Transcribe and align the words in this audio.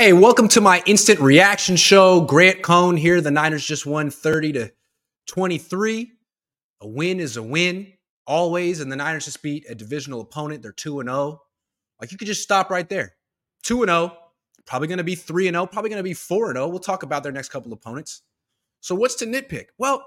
Hey, 0.00 0.12
welcome 0.12 0.46
to 0.50 0.60
my 0.60 0.80
instant 0.86 1.18
reaction 1.18 1.74
show. 1.74 2.20
Grant 2.20 2.62
Cohn 2.62 2.96
here. 2.96 3.20
The 3.20 3.32
Niners 3.32 3.66
just 3.66 3.84
won 3.84 4.10
30 4.10 4.52
to 4.52 4.72
23. 5.26 6.12
A 6.82 6.86
win 6.86 7.18
is 7.18 7.36
a 7.36 7.42
win 7.42 7.92
always, 8.24 8.78
and 8.78 8.92
the 8.92 8.96
Niners 8.96 9.24
just 9.24 9.42
beat 9.42 9.68
a 9.68 9.74
divisional 9.74 10.20
opponent. 10.20 10.62
They're 10.62 10.70
2 10.70 11.00
and 11.00 11.08
0. 11.08 11.42
Like 12.00 12.12
you 12.12 12.16
could 12.16 12.28
just 12.28 12.44
stop 12.44 12.70
right 12.70 12.88
there. 12.88 13.16
2 13.64 13.82
and 13.82 13.90
0. 13.90 14.16
Probably 14.66 14.86
going 14.86 14.98
to 14.98 15.04
be 15.04 15.16
3 15.16 15.48
and 15.48 15.56
0, 15.56 15.66
probably 15.66 15.90
going 15.90 15.98
to 15.98 16.04
be 16.04 16.14
4 16.14 16.50
and 16.50 16.58
0. 16.58 16.68
We'll 16.68 16.78
talk 16.78 17.02
about 17.02 17.24
their 17.24 17.32
next 17.32 17.48
couple 17.48 17.72
opponents. 17.72 18.22
So 18.80 18.94
what's 18.94 19.16
to 19.16 19.26
nitpick? 19.26 19.66
Well, 19.78 20.06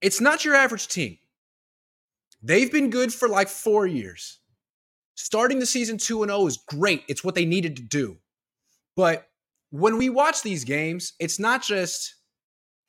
it's 0.00 0.22
not 0.22 0.42
your 0.42 0.54
average 0.54 0.88
team. 0.88 1.18
They've 2.42 2.72
been 2.72 2.88
good 2.88 3.12
for 3.12 3.28
like 3.28 3.48
4 3.48 3.86
years. 3.86 4.38
Starting 5.16 5.58
the 5.58 5.66
season 5.66 5.98
2 5.98 6.22
and 6.22 6.30
0 6.30 6.46
is 6.46 6.56
great. 6.56 7.02
It's 7.08 7.22
what 7.22 7.34
they 7.34 7.44
needed 7.44 7.76
to 7.76 7.82
do. 7.82 8.16
But 8.96 9.26
when 9.70 9.98
we 9.98 10.08
watch 10.08 10.42
these 10.42 10.64
games, 10.64 11.12
it's 11.20 11.38
not 11.38 11.62
just, 11.62 12.14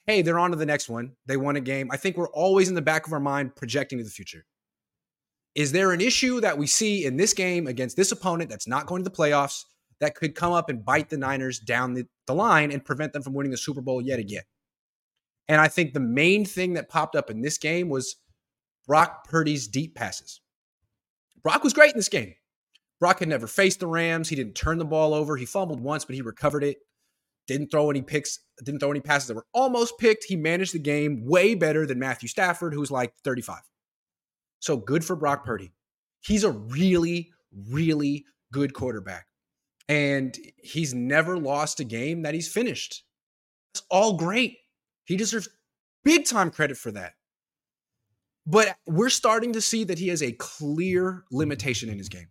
hey, 0.06 0.22
they're 0.22 0.40
on 0.40 0.52
to 0.52 0.58
the 0.58 0.66
next 0.66 0.90
one. 0.90 1.14
They 1.26 1.38
won 1.38 1.58
a 1.58 1.62
game. 1.62 1.90
I 1.92 1.98
think 1.98 2.18
we're 2.18 2.30
always 2.30 2.70
in 2.70 2.76
the 2.76 2.82
back 2.82 3.06
of 3.06 3.14
our 3.14 3.20
mind 3.20 3.56
projecting 3.56 3.98
to 3.98 4.04
the 4.04 4.10
future. 4.10 4.46
Is 5.54 5.72
there 5.72 5.92
an 5.92 6.02
issue 6.02 6.40
that 6.42 6.58
we 6.58 6.68
see 6.68 7.06
in 7.06 7.18
this 7.18 7.34
game 7.34 7.68
against 7.68 7.98
this 7.98 8.12
opponent 8.12 8.50
that's 8.50 8.68
not 8.68 8.86
going 8.86 9.04
to 9.04 9.10
the 9.10 9.16
playoffs 9.16 9.64
that 10.00 10.16
could 10.16 10.36
come 10.36 10.54
up 10.54 10.70
and 10.70 10.86
bite 10.86 11.10
the 11.10 11.18
Niners 11.18 11.60
down 11.60 11.94
the, 11.94 12.06
the 12.28 12.36
line 12.36 12.72
and 12.72 12.86
prevent 12.86 13.12
them 13.12 13.24
from 13.24 13.34
winning 13.34 13.52
the 13.52 13.58
Super 13.58 13.82
Bowl 13.82 14.02
yet 14.02 14.20
again? 14.20 14.44
And 15.48 15.60
I 15.60 15.68
think 15.68 15.94
the 15.94 16.00
main 16.00 16.46
thing 16.46 16.74
that 16.74 16.90
popped 16.90 17.16
up 17.16 17.30
in 17.30 17.42
this 17.42 17.58
game 17.58 17.90
was 17.90 18.18
Brock 18.86 19.28
Purdy's 19.28 19.68
deep 19.68 19.96
passes. 19.96 20.42
Brock 21.42 21.64
was 21.64 21.74
great 21.74 21.92
in 21.92 21.98
this 21.98 22.10
game. 22.10 22.36
Brock 23.00 23.20
had 23.20 23.30
never 23.30 23.48
faced 23.48 23.80
the 23.80 23.88
Rams. 23.88 24.30
He 24.30 24.36
didn't 24.36 24.56
turn 24.56 24.78
the 24.78 24.86
ball 24.86 25.14
over. 25.14 25.38
He 25.38 25.46
fumbled 25.46 25.80
once, 25.80 26.06
but 26.06 26.16
he 26.16 26.22
recovered 26.22 26.64
it. 26.64 26.78
Didn't 27.48 27.72
throw 27.72 27.90
any 27.90 28.02
picks, 28.02 28.40
didn't 28.64 28.82
throw 28.82 28.92
any 28.92 29.00
passes 29.00 29.30
that 29.30 29.36
were 29.36 29.46
almost 29.54 29.98
picked. 30.00 30.26
He 30.26 30.36
managed 30.36 30.74
the 30.74 30.80
game 30.80 31.24
way 31.26 31.56
better 31.56 31.86
than 31.86 32.00
Matthew 32.00 32.28
Stafford, 32.28 32.74
who's 32.74 32.92
like 32.92 33.14
35. 33.24 33.60
So 34.60 34.76
good 34.76 35.06
for 35.06 35.16
Brock 35.16 35.46
Purdy. 35.46 35.72
He's 36.20 36.44
a 36.44 36.52
really, 36.52 37.30
really 37.70 38.26
good 38.52 38.74
quarterback. 38.74 39.28
And 39.88 40.38
he's 40.58 40.94
never 40.94 41.38
lost 41.38 41.80
a 41.80 41.86
game 41.86 42.24
that 42.24 42.34
he's 42.34 42.52
finished. 42.52 43.04
It's 43.74 43.84
all 43.90 44.18
great. 44.18 44.58
He 45.06 45.16
deserves 45.16 45.48
big 46.04 46.26
time 46.26 46.52
credit 46.52 46.78
for 46.78 46.92
that. 46.92 47.14
But 48.46 48.76
we're 48.86 49.10
starting 49.10 49.54
to 49.54 49.62
see 49.62 49.86
that 49.86 50.00
he 50.00 50.10
has 50.10 50.22
a 50.22 50.34
clear 50.34 51.24
limitation 51.32 51.90
in 51.90 51.98
his 51.98 52.10
game. 52.10 52.28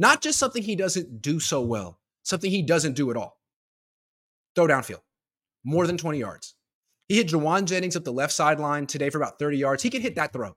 Not 0.00 0.22
just 0.22 0.38
something 0.38 0.62
he 0.62 0.76
doesn't 0.76 1.20
do 1.20 1.38
so 1.40 1.60
well, 1.60 2.00
something 2.22 2.50
he 2.50 2.62
doesn't 2.62 2.94
do 2.96 3.10
at 3.10 3.18
all. 3.18 3.38
Throw 4.54 4.66
downfield, 4.66 5.02
more 5.62 5.86
than 5.86 5.98
20 5.98 6.18
yards. 6.18 6.54
He 7.06 7.16
hit 7.16 7.28
Jauan 7.28 7.66
Jennings 7.66 7.96
up 7.96 8.04
the 8.04 8.12
left 8.12 8.32
sideline 8.32 8.86
today 8.86 9.10
for 9.10 9.18
about 9.18 9.38
30 9.38 9.58
yards. 9.58 9.82
He 9.82 9.90
can 9.90 10.00
hit 10.00 10.14
that 10.14 10.32
throw. 10.32 10.56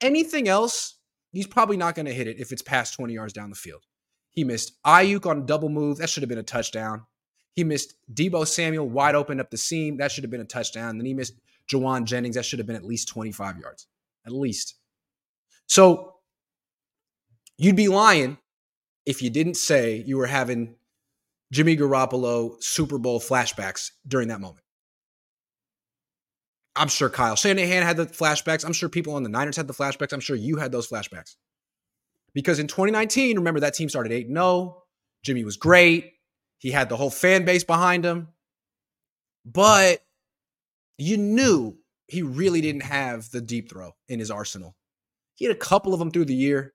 Anything 0.00 0.48
else, 0.48 0.98
he's 1.30 1.46
probably 1.46 1.76
not 1.76 1.94
going 1.94 2.06
to 2.06 2.14
hit 2.14 2.26
it 2.26 2.40
if 2.40 2.52
it's 2.52 2.62
past 2.62 2.94
20 2.94 3.12
yards 3.12 3.34
down 3.34 3.50
the 3.50 3.54
field. 3.54 3.82
He 4.30 4.44
missed 4.44 4.82
Aiyuk 4.82 5.26
on 5.26 5.40
a 5.40 5.42
double 5.42 5.68
move. 5.68 5.98
That 5.98 6.08
should 6.08 6.22
have 6.22 6.30
been 6.30 6.38
a 6.38 6.42
touchdown. 6.42 7.04
He 7.52 7.64
missed 7.64 7.92
Deebo 8.14 8.46
Samuel 8.46 8.88
wide 8.88 9.14
open 9.14 9.40
up 9.40 9.50
the 9.50 9.58
seam. 9.58 9.98
That 9.98 10.10
should 10.10 10.24
have 10.24 10.30
been 10.30 10.40
a 10.40 10.46
touchdown. 10.46 10.96
Then 10.96 11.04
he 11.04 11.12
missed 11.12 11.34
Jauan 11.70 12.04
Jennings. 12.04 12.36
That 12.36 12.46
should 12.46 12.60
have 12.60 12.66
been 12.66 12.76
at 12.76 12.84
least 12.84 13.08
25 13.08 13.58
yards. 13.58 13.88
At 14.24 14.32
least. 14.32 14.76
So 15.66 16.14
you'd 17.58 17.76
be 17.76 17.88
lying 17.88 18.38
if 19.06 19.22
you 19.22 19.30
didn't 19.30 19.56
say 19.56 20.02
you 20.06 20.16
were 20.16 20.26
having 20.26 20.74
Jimmy 21.52 21.76
Garoppolo 21.76 22.62
Super 22.62 22.98
Bowl 22.98 23.20
flashbacks 23.20 23.90
during 24.06 24.28
that 24.28 24.40
moment. 24.40 24.64
I'm 26.76 26.88
sure 26.88 27.08
Kyle 27.08 27.36
Shanahan 27.36 27.84
had 27.84 27.96
the 27.96 28.06
flashbacks. 28.06 28.64
I'm 28.64 28.72
sure 28.72 28.88
people 28.88 29.14
on 29.14 29.22
the 29.22 29.28
Niners 29.28 29.56
had 29.56 29.68
the 29.68 29.74
flashbacks. 29.74 30.12
I'm 30.12 30.20
sure 30.20 30.34
you 30.34 30.56
had 30.56 30.72
those 30.72 30.88
flashbacks. 30.88 31.36
Because 32.32 32.58
in 32.58 32.66
2019, 32.66 33.36
remember 33.36 33.60
that 33.60 33.74
team 33.74 33.88
started 33.88 34.10
8 34.10 34.26
0. 34.26 34.82
Jimmy 35.22 35.44
was 35.44 35.56
great. 35.56 36.14
He 36.58 36.70
had 36.70 36.88
the 36.88 36.96
whole 36.96 37.10
fan 37.10 37.44
base 37.44 37.62
behind 37.62 38.04
him. 38.04 38.28
But 39.44 40.00
you 40.98 41.16
knew 41.16 41.76
he 42.08 42.22
really 42.22 42.60
didn't 42.60 42.82
have 42.82 43.30
the 43.30 43.40
deep 43.40 43.70
throw 43.70 43.92
in 44.08 44.18
his 44.18 44.30
arsenal. 44.30 44.74
He 45.36 45.44
had 45.44 45.54
a 45.54 45.58
couple 45.58 45.92
of 45.92 45.98
them 45.98 46.10
through 46.10 46.26
the 46.26 46.34
year, 46.34 46.74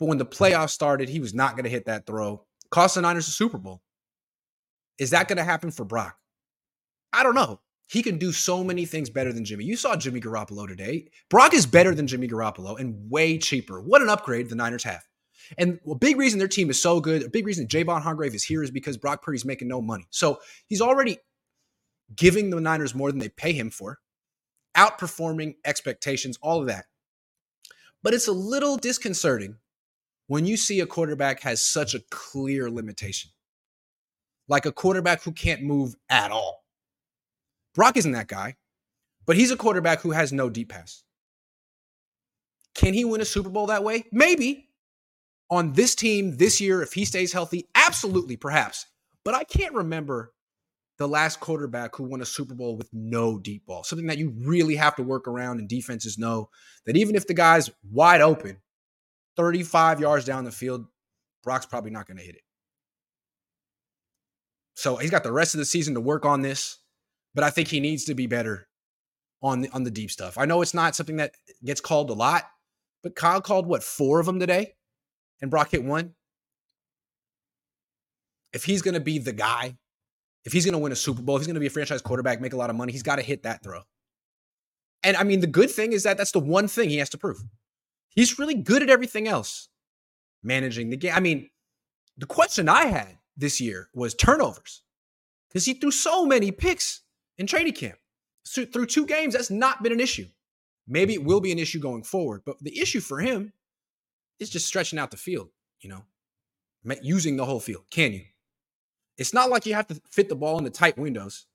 but 0.00 0.06
when 0.06 0.18
the 0.18 0.26
playoffs 0.26 0.70
started, 0.70 1.10
he 1.10 1.20
was 1.20 1.34
not 1.34 1.52
going 1.52 1.64
to 1.64 1.70
hit 1.70 1.84
that 1.84 2.06
throw. 2.06 2.44
Cost 2.70 2.94
the 2.94 3.02
Niners 3.02 3.28
a 3.28 3.30
Super 3.30 3.58
Bowl. 3.58 3.82
Is 4.98 5.10
that 5.10 5.28
going 5.28 5.36
to 5.36 5.44
happen 5.44 5.70
for 5.70 5.84
Brock? 5.84 6.16
I 7.12 7.22
don't 7.22 7.34
know. 7.34 7.60
He 7.86 8.02
can 8.02 8.18
do 8.18 8.32
so 8.32 8.64
many 8.64 8.86
things 8.86 9.10
better 9.10 9.32
than 9.32 9.44
Jimmy. 9.44 9.64
You 9.64 9.76
saw 9.76 9.96
Jimmy 9.96 10.20
Garoppolo 10.20 10.66
today. 10.66 11.08
Brock 11.28 11.52
is 11.52 11.66
better 11.66 11.94
than 11.94 12.06
Jimmy 12.06 12.28
Garoppolo 12.28 12.78
and 12.78 13.10
way 13.10 13.36
cheaper. 13.36 13.80
What 13.80 14.00
an 14.00 14.08
upgrade 14.08 14.48
the 14.48 14.54
Niners 14.54 14.84
have. 14.84 15.02
And 15.58 15.80
a 15.88 15.96
big 15.96 16.16
reason 16.16 16.38
their 16.38 16.48
team 16.48 16.70
is 16.70 16.80
so 16.80 17.00
good, 17.00 17.24
a 17.24 17.28
big 17.28 17.46
reason 17.46 17.66
Javon 17.66 18.02
Hargrave 18.02 18.34
is 18.34 18.44
here 18.44 18.62
is 18.62 18.70
because 18.70 18.96
Brock 18.96 19.22
Purdy's 19.22 19.44
making 19.44 19.68
no 19.68 19.82
money. 19.82 20.06
So 20.10 20.38
he's 20.68 20.80
already 20.80 21.18
giving 22.14 22.50
the 22.50 22.60
Niners 22.60 22.94
more 22.94 23.10
than 23.10 23.18
they 23.18 23.28
pay 23.28 23.52
him 23.52 23.70
for, 23.70 23.98
outperforming 24.76 25.56
expectations, 25.64 26.38
all 26.40 26.60
of 26.60 26.68
that. 26.68 26.84
But 28.02 28.14
it's 28.14 28.28
a 28.28 28.32
little 28.32 28.76
disconcerting 28.76 29.56
when 30.30 30.46
you 30.46 30.56
see 30.56 30.78
a 30.78 30.86
quarterback 30.86 31.40
has 31.40 31.60
such 31.60 31.92
a 31.92 32.00
clear 32.08 32.70
limitation, 32.70 33.32
like 34.46 34.64
a 34.64 34.70
quarterback 34.70 35.24
who 35.24 35.32
can't 35.32 35.60
move 35.60 35.96
at 36.08 36.30
all. 36.30 36.62
Brock 37.74 37.96
isn't 37.96 38.12
that 38.12 38.28
guy, 38.28 38.54
but 39.26 39.36
he's 39.36 39.50
a 39.50 39.56
quarterback 39.56 40.02
who 40.02 40.12
has 40.12 40.32
no 40.32 40.48
deep 40.48 40.68
pass. 40.68 41.02
Can 42.76 42.94
he 42.94 43.04
win 43.04 43.20
a 43.20 43.24
Super 43.24 43.48
Bowl 43.48 43.66
that 43.66 43.82
way? 43.82 44.04
Maybe. 44.12 44.68
On 45.50 45.72
this 45.72 45.96
team 45.96 46.36
this 46.36 46.60
year, 46.60 46.80
if 46.80 46.92
he 46.92 47.04
stays 47.04 47.32
healthy, 47.32 47.68
absolutely, 47.74 48.36
perhaps. 48.36 48.86
But 49.24 49.34
I 49.34 49.42
can't 49.42 49.74
remember 49.74 50.32
the 50.98 51.08
last 51.08 51.40
quarterback 51.40 51.96
who 51.96 52.04
won 52.04 52.20
a 52.20 52.24
Super 52.24 52.54
Bowl 52.54 52.76
with 52.76 52.88
no 52.92 53.40
deep 53.40 53.66
ball. 53.66 53.82
Something 53.82 54.06
that 54.06 54.18
you 54.18 54.32
really 54.44 54.76
have 54.76 54.94
to 54.94 55.02
work 55.02 55.26
around, 55.26 55.58
and 55.58 55.68
defenses 55.68 56.18
know 56.18 56.50
that 56.86 56.96
even 56.96 57.16
if 57.16 57.26
the 57.26 57.34
guy's 57.34 57.68
wide 57.82 58.20
open, 58.20 58.58
35 59.40 60.00
yards 60.00 60.26
down 60.26 60.44
the 60.44 60.52
field, 60.52 60.84
Brock's 61.42 61.64
probably 61.64 61.90
not 61.90 62.06
going 62.06 62.18
to 62.18 62.22
hit 62.22 62.34
it. 62.34 62.42
So 64.74 64.96
he's 64.96 65.10
got 65.10 65.22
the 65.22 65.32
rest 65.32 65.54
of 65.54 65.58
the 65.58 65.64
season 65.64 65.94
to 65.94 66.00
work 66.00 66.26
on 66.26 66.42
this, 66.42 66.78
but 67.34 67.42
I 67.42 67.48
think 67.48 67.68
he 67.68 67.80
needs 67.80 68.04
to 68.04 68.14
be 68.14 68.26
better 68.26 68.68
on 69.42 69.62
the, 69.62 69.70
on 69.70 69.84
the 69.84 69.90
deep 69.90 70.10
stuff. 70.10 70.36
I 70.36 70.44
know 70.44 70.60
it's 70.60 70.74
not 70.74 70.94
something 70.94 71.16
that 71.16 71.32
gets 71.64 71.80
called 71.80 72.10
a 72.10 72.12
lot, 72.12 72.44
but 73.02 73.16
Kyle 73.16 73.40
called 73.40 73.66
what 73.66 73.82
four 73.82 74.20
of 74.20 74.26
them 74.26 74.38
today, 74.38 74.74
and 75.40 75.50
Brock 75.50 75.70
hit 75.70 75.84
one. 75.84 76.14
If 78.52 78.64
he's 78.64 78.82
going 78.82 78.94
to 78.94 79.00
be 79.00 79.18
the 79.18 79.32
guy, 79.32 79.78
if 80.44 80.52
he's 80.52 80.66
going 80.66 80.74
to 80.74 80.78
win 80.78 80.92
a 80.92 80.96
Super 80.96 81.22
Bowl, 81.22 81.36
if 81.36 81.40
he's 81.40 81.46
going 81.46 81.54
to 81.54 81.60
be 81.60 81.66
a 81.66 81.70
franchise 81.70 82.02
quarterback, 82.02 82.42
make 82.42 82.52
a 82.52 82.58
lot 82.58 82.68
of 82.68 82.76
money, 82.76 82.92
he's 82.92 83.02
got 83.02 83.16
to 83.16 83.22
hit 83.22 83.44
that 83.44 83.62
throw. 83.62 83.80
And 85.02 85.16
I 85.16 85.24
mean, 85.24 85.40
the 85.40 85.46
good 85.46 85.70
thing 85.70 85.94
is 85.94 86.02
that 86.02 86.18
that's 86.18 86.32
the 86.32 86.40
one 86.40 86.68
thing 86.68 86.90
he 86.90 86.98
has 86.98 87.08
to 87.10 87.18
prove. 87.18 87.42
He's 88.10 88.38
really 88.38 88.54
good 88.54 88.82
at 88.82 88.90
everything 88.90 89.28
else, 89.28 89.68
managing 90.42 90.90
the 90.90 90.96
game. 90.96 91.12
I 91.14 91.20
mean, 91.20 91.50
the 92.16 92.26
question 92.26 92.68
I 92.68 92.86
had 92.86 93.18
this 93.36 93.60
year 93.60 93.88
was 93.94 94.14
turnovers 94.14 94.82
because 95.48 95.64
he 95.64 95.74
threw 95.74 95.90
so 95.90 96.26
many 96.26 96.50
picks 96.50 97.02
in 97.38 97.46
training 97.46 97.72
camp. 97.74 97.98
So 98.44 98.64
through 98.64 98.86
two 98.86 99.06
games, 99.06 99.34
that's 99.34 99.50
not 99.50 99.82
been 99.82 99.92
an 99.92 100.00
issue. 100.00 100.26
Maybe 100.88 101.14
it 101.14 101.24
will 101.24 101.40
be 101.40 101.52
an 101.52 101.58
issue 101.58 101.78
going 101.78 102.02
forward, 102.02 102.42
but 102.44 102.58
the 102.60 102.80
issue 102.80 103.00
for 103.00 103.20
him 103.20 103.52
is 104.40 104.50
just 104.50 104.66
stretching 104.66 104.98
out 104.98 105.10
the 105.10 105.16
field, 105.16 105.50
you 105.80 105.88
know, 105.88 106.04
using 107.02 107.36
the 107.36 107.44
whole 107.44 107.60
field. 107.60 107.84
Can 107.90 108.12
you? 108.12 108.24
It's 109.16 109.34
not 109.34 109.50
like 109.50 109.66
you 109.66 109.74
have 109.74 109.86
to 109.88 110.00
fit 110.10 110.28
the 110.28 110.34
ball 110.34 110.58
in 110.58 110.64
the 110.64 110.70
tight 110.70 110.98
windows, 110.98 111.46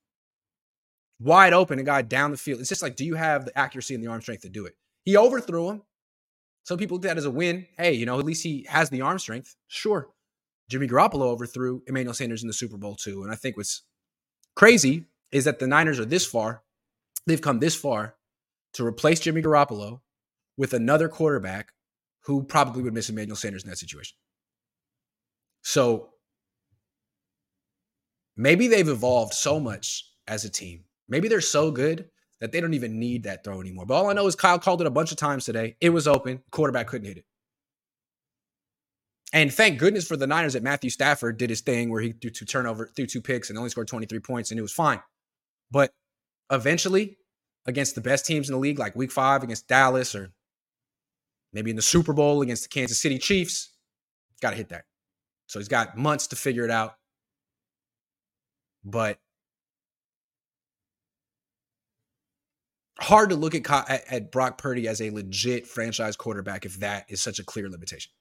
wide 1.19 1.51
open, 1.51 1.79
a 1.79 1.83
guy 1.83 2.01
down 2.01 2.31
the 2.31 2.37
field. 2.37 2.59
It's 2.59 2.69
just 2.69 2.83
like, 2.83 2.95
do 2.95 3.03
you 3.03 3.15
have 3.15 3.45
the 3.45 3.57
accuracy 3.57 3.95
and 3.95 4.03
the 4.03 4.07
arm 4.07 4.21
strength 4.21 4.43
to 4.43 4.49
do 4.49 4.65
it? 4.65 4.75
He 5.03 5.17
overthrew 5.17 5.69
him. 5.69 5.81
Some 6.65 6.79
people 6.79 6.97
look 6.97 7.05
at 7.05 7.09
that 7.09 7.17
as 7.17 7.25
a 7.25 7.31
win. 7.31 7.67
Hey, 7.77 7.93
you 7.93 8.05
know, 8.05 8.19
at 8.19 8.25
least 8.25 8.43
he 8.43 8.65
has 8.67 8.89
the 8.89 9.01
arm 9.01 9.19
strength. 9.19 9.55
Sure. 9.67 10.09
Jimmy 10.67 10.87
Garoppolo 10.87 11.21
overthrew 11.21 11.83
Emmanuel 11.85 12.15
Sanders 12.15 12.41
in 12.41 12.47
the 12.47 12.53
Super 12.53 12.75
Bowl 12.75 12.95
too. 12.95 13.21
And 13.23 13.31
I 13.31 13.35
think 13.35 13.55
what's 13.55 13.83
crazy 14.55 15.05
is 15.31 15.45
that 15.45 15.59
the 15.59 15.67
Niners 15.67 15.99
are 15.99 16.05
this 16.05 16.25
far. 16.25 16.63
They've 17.27 17.41
come 17.41 17.59
this 17.59 17.75
far 17.75 18.15
to 18.73 18.85
replace 18.85 19.19
Jimmy 19.19 19.43
Garoppolo 19.43 20.01
with 20.57 20.73
another 20.73 21.07
quarterback 21.07 21.71
who 22.21 22.43
probably 22.43 22.81
would 22.81 22.95
miss 22.95 23.09
Emmanuel 23.09 23.35
Sanders 23.35 23.63
in 23.63 23.69
that 23.69 23.77
situation. 23.77 24.17
So 25.61 26.09
maybe 28.35 28.67
they've 28.67 28.89
evolved 28.89 29.33
so 29.33 29.59
much 29.59 30.11
as 30.27 30.45
a 30.45 30.49
team. 30.49 30.85
Maybe 31.07 31.27
they're 31.27 31.41
so 31.41 31.69
good 31.69 32.09
that 32.41 32.51
they 32.51 32.61
don't 32.61 32.73
even 32.73 32.99
need 32.99 33.23
that 33.23 33.43
throw 33.43 33.61
anymore. 33.61 33.85
But 33.85 33.95
all 33.95 34.09
I 34.09 34.13
know 34.13 34.27
is 34.27 34.35
Kyle 34.35 34.59
called 34.59 34.81
it 34.81 34.87
a 34.87 34.91
bunch 34.91 35.11
of 35.11 35.17
times 35.17 35.45
today. 35.45 35.77
It 35.79 35.89
was 35.89 36.07
open. 36.07 36.43
Quarterback 36.51 36.87
couldn't 36.87 37.07
hit 37.07 37.17
it. 37.17 37.25
And 39.33 39.53
thank 39.53 39.79
goodness 39.79 40.07
for 40.07 40.15
the 40.15 40.27
Niners 40.27 40.53
that 40.53 40.63
Matthew 40.63 40.89
Stafford 40.89 41.37
did 41.37 41.49
his 41.49 41.61
thing 41.61 41.89
where 41.89 42.01
he 42.01 42.13
threw 42.13 42.29
two 42.29 42.45
turnover, 42.45 42.91
threw 42.95 43.05
two 43.05 43.21
picks, 43.21 43.49
and 43.49 43.57
only 43.57 43.69
scored 43.69 43.87
23 43.87 44.19
points, 44.19 44.51
and 44.51 44.59
it 44.59 44.61
was 44.61 44.71
fine. 44.71 45.01
But 45.71 45.91
eventually, 46.51 47.17
against 47.65 47.95
the 47.95 48.01
best 48.01 48.25
teams 48.25 48.47
in 48.47 48.53
the 48.53 48.59
league, 48.59 48.79
like 48.79 48.95
week 48.95 49.11
five 49.11 49.43
against 49.43 49.67
Dallas, 49.67 50.15
or 50.15 50.31
maybe 51.51 51.69
in 51.69 51.75
the 51.75 51.81
Super 51.81 52.13
Bowl 52.13 52.41
against 52.41 52.63
the 52.63 52.69
Kansas 52.69 53.01
City 53.01 53.17
Chiefs, 53.17 53.73
got 54.41 54.51
to 54.51 54.55
hit 54.55 54.69
that. 54.69 54.85
So 55.47 55.59
he's 55.59 55.67
got 55.67 55.97
months 55.97 56.27
to 56.27 56.35
figure 56.35 56.63
it 56.63 56.71
out. 56.71 56.95
But 58.83 59.17
hard 62.99 63.29
to 63.29 63.35
look 63.35 63.55
at, 63.55 63.69
at, 63.89 64.31
Brock 64.31 64.57
Purdy 64.57 64.87
as 64.87 65.01
a 65.01 65.09
legit 65.09 65.67
franchise 65.67 66.15
quarterback 66.15 66.65
if 66.65 66.79
that 66.79 67.05
is 67.09 67.21
such 67.21 67.39
a 67.39 67.43
clear 67.43 67.69
limitation. 67.69 68.11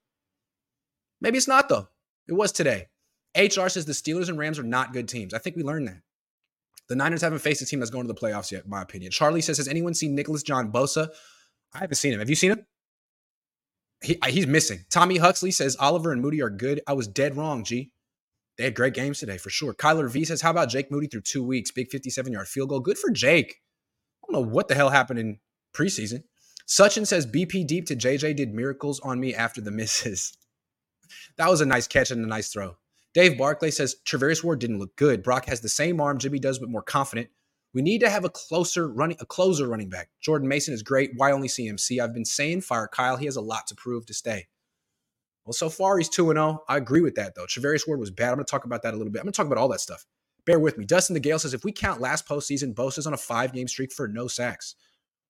Maybe 1.20 1.38
it's 1.38 1.48
not, 1.48 1.68
though. 1.68 1.88
It 2.26 2.32
was 2.32 2.52
today. 2.52 2.88
HR 3.36 3.68
says 3.68 3.86
the 3.86 3.92
Steelers 3.92 4.28
and 4.28 4.38
Rams 4.38 4.58
are 4.58 4.64
not 4.64 4.92
good 4.92 5.08
teams. 5.08 5.34
I 5.34 5.38
think 5.38 5.56
we 5.56 5.62
learned 5.62 5.88
that. 5.88 6.02
The 6.88 6.96
Niners 6.96 7.22
haven't 7.22 7.38
faced 7.38 7.62
a 7.62 7.66
team 7.66 7.80
that's 7.80 7.90
going 7.90 8.06
to 8.06 8.12
the 8.12 8.18
playoffs 8.18 8.52
yet, 8.52 8.64
in 8.64 8.70
my 8.70 8.82
opinion. 8.82 9.10
Charlie 9.10 9.40
says, 9.40 9.56
Has 9.56 9.68
anyone 9.68 9.94
seen 9.94 10.14
Nicholas 10.14 10.42
John 10.42 10.70
Bosa? 10.70 11.08
I 11.72 11.78
haven't 11.78 11.96
seen 11.96 12.12
him. 12.12 12.18
Have 12.20 12.28
you 12.28 12.36
seen 12.36 12.52
him? 12.52 12.66
He, 14.02 14.18
he's 14.28 14.46
missing. 14.46 14.84
Tommy 14.90 15.16
Huxley 15.16 15.50
says 15.50 15.76
Oliver 15.80 16.12
and 16.12 16.20
Moody 16.20 16.42
are 16.42 16.50
good. 16.50 16.82
I 16.86 16.92
was 16.92 17.08
dead 17.08 17.36
wrong, 17.36 17.64
G. 17.64 17.90
They 18.58 18.64
had 18.64 18.74
great 18.74 18.94
games 18.94 19.18
today 19.18 19.38
for 19.38 19.50
sure. 19.50 19.74
Kyler 19.74 20.10
V 20.10 20.24
says, 20.24 20.42
How 20.42 20.50
about 20.50 20.68
Jake 20.68 20.90
Moody 20.90 21.06
through 21.06 21.22
two 21.22 21.42
weeks? 21.42 21.70
Big 21.70 21.90
57 21.90 22.32
yard 22.32 22.48
field 22.48 22.68
goal. 22.68 22.80
Good 22.80 22.98
for 22.98 23.10
Jake. 23.10 23.56
I 24.24 24.32
don't 24.32 24.42
know 24.42 24.52
what 24.52 24.68
the 24.68 24.74
hell 24.74 24.90
happened 24.90 25.18
in 25.18 25.38
preseason. 25.74 26.24
Suchin 26.66 27.06
says, 27.06 27.26
BP 27.26 27.66
deep 27.66 27.86
to 27.86 27.96
JJ 27.96 28.36
did 28.36 28.54
miracles 28.54 29.00
on 29.00 29.20
me 29.20 29.34
after 29.34 29.60
the 29.60 29.70
misses. 29.70 30.32
that 31.36 31.50
was 31.50 31.60
a 31.60 31.66
nice 31.66 31.86
catch 31.86 32.10
and 32.10 32.24
a 32.24 32.28
nice 32.28 32.48
throw. 32.48 32.76
Dave 33.12 33.36
Barclay 33.36 33.70
says, 33.70 33.96
Charvarius 34.06 34.42
Ward 34.42 34.60
didn't 34.60 34.78
look 34.78 34.96
good. 34.96 35.22
Brock 35.22 35.44
has 35.46 35.60
the 35.60 35.68
same 35.68 36.00
arm 36.00 36.18
Jimmy 36.18 36.38
does, 36.38 36.58
but 36.58 36.70
more 36.70 36.82
confident. 36.82 37.28
We 37.74 37.82
need 37.82 38.00
to 38.00 38.10
have 38.10 38.24
a 38.24 38.30
closer 38.30 38.88
running, 38.88 39.16
a 39.20 39.26
closer 39.26 39.68
running 39.68 39.90
back. 39.90 40.08
Jordan 40.20 40.48
Mason 40.48 40.72
is 40.72 40.82
great. 40.82 41.10
Why 41.16 41.32
only 41.32 41.48
CMC? 41.48 42.00
I've 42.00 42.14
been 42.14 42.24
saying 42.24 42.62
fire 42.62 42.88
Kyle. 42.88 43.16
He 43.16 43.26
has 43.26 43.36
a 43.36 43.40
lot 43.40 43.66
to 43.66 43.74
prove 43.74 44.06
to 44.06 44.14
stay. 44.14 44.46
Well, 45.44 45.52
so 45.52 45.68
far 45.68 45.98
he's 45.98 46.08
2 46.08 46.32
0. 46.32 46.62
I 46.68 46.76
agree 46.76 47.02
with 47.02 47.16
that, 47.16 47.34
though. 47.34 47.46
Charvarius 47.46 47.86
Ward 47.86 48.00
was 48.00 48.10
bad. 48.10 48.30
I'm 48.30 48.36
going 48.36 48.46
to 48.46 48.50
talk 48.50 48.64
about 48.64 48.82
that 48.82 48.94
a 48.94 48.96
little 48.96 49.12
bit. 49.12 49.18
I'm 49.18 49.24
going 49.24 49.32
to 49.32 49.36
talk 49.36 49.46
about 49.46 49.58
all 49.58 49.68
that 49.68 49.80
stuff. 49.80 50.06
Bear 50.46 50.58
with 50.58 50.76
me. 50.76 50.84
Dustin 50.84 51.14
the 51.14 51.20
Gale 51.20 51.38
says 51.38 51.54
if 51.54 51.64
we 51.64 51.72
count 51.72 52.00
last 52.00 52.28
postseason, 52.28 52.74
Bosa's 52.74 53.06
on 53.06 53.14
a 53.14 53.18
five 53.18 53.52
game 53.52 53.68
streak 53.68 53.92
for 53.92 54.08
no 54.08 54.28
sacks. 54.28 54.74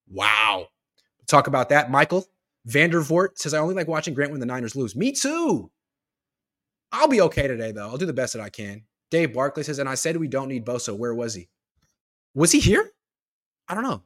Wow. 0.09 0.67
We'll 1.17 1.25
talk 1.27 1.47
about 1.47 1.69
that. 1.69 1.89
Michael 1.89 2.25
Vandervoort 2.67 3.37
says 3.37 3.53
I 3.53 3.59
only 3.59 3.75
like 3.75 3.87
watching 3.87 4.13
Grant 4.13 4.31
when 4.31 4.39
the 4.39 4.45
Niners 4.45 4.75
lose. 4.75 4.95
Me 4.95 5.11
too. 5.11 5.71
I'll 6.91 7.07
be 7.07 7.21
okay 7.21 7.47
today, 7.47 7.71
though. 7.71 7.87
I'll 7.87 7.97
do 7.97 8.05
the 8.05 8.13
best 8.13 8.33
that 8.33 8.41
I 8.41 8.49
can. 8.49 8.83
Dave 9.11 9.33
Barkley 9.33 9.63
says, 9.63 9.79
and 9.79 9.89
I 9.89 9.95
said 9.95 10.17
we 10.17 10.27
don't 10.27 10.49
need 10.49 10.65
Bosa. 10.65 10.97
Where 10.97 11.13
was 11.13 11.33
he? 11.33 11.49
Was 12.33 12.51
he 12.51 12.59
here? 12.59 12.91
I 13.67 13.75
don't 13.75 13.83
know. 13.83 14.03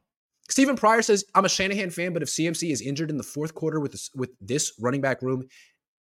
Stephen 0.50 0.76
Pryor 0.76 1.02
says, 1.02 1.26
I'm 1.36 1.46
a 1.46 1.50
Shanahan 1.50 1.92
fan, 1.92 2.14
but 2.14 2.24
if 2.24 2.30
CMC 2.30 2.72
is 2.72 2.82
injured 2.82 3.12
in 3.12 3.18
the 3.18 3.24
fourth 3.24 3.54
quarter 3.54 3.80
with 3.80 3.92
this, 3.92 4.10
with 4.16 4.32
this 4.42 4.74
running 4.80 5.02
back 5.02 5.22
room, 5.22 5.48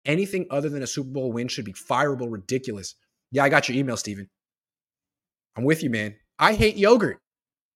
anything 0.06 0.48
other 0.50 0.70
than 0.70 0.82
a 0.82 0.88
Super 0.88 1.10
Bowl 1.10 1.32
win 1.32 1.48
should 1.48 1.66
be 1.66 1.74
fireable, 1.74 2.32
ridiculous. 2.32 2.96
Yeah, 3.32 3.44
I 3.44 3.50
got 3.50 3.70
your 3.70 3.78
email, 3.78 3.98
Stephen. 3.98 4.30
I'm 5.56 5.64
with 5.64 5.84
you, 5.84 5.90
man. 5.90 6.16
I 6.38 6.54
hate 6.54 6.78
yogurt. 6.78 7.20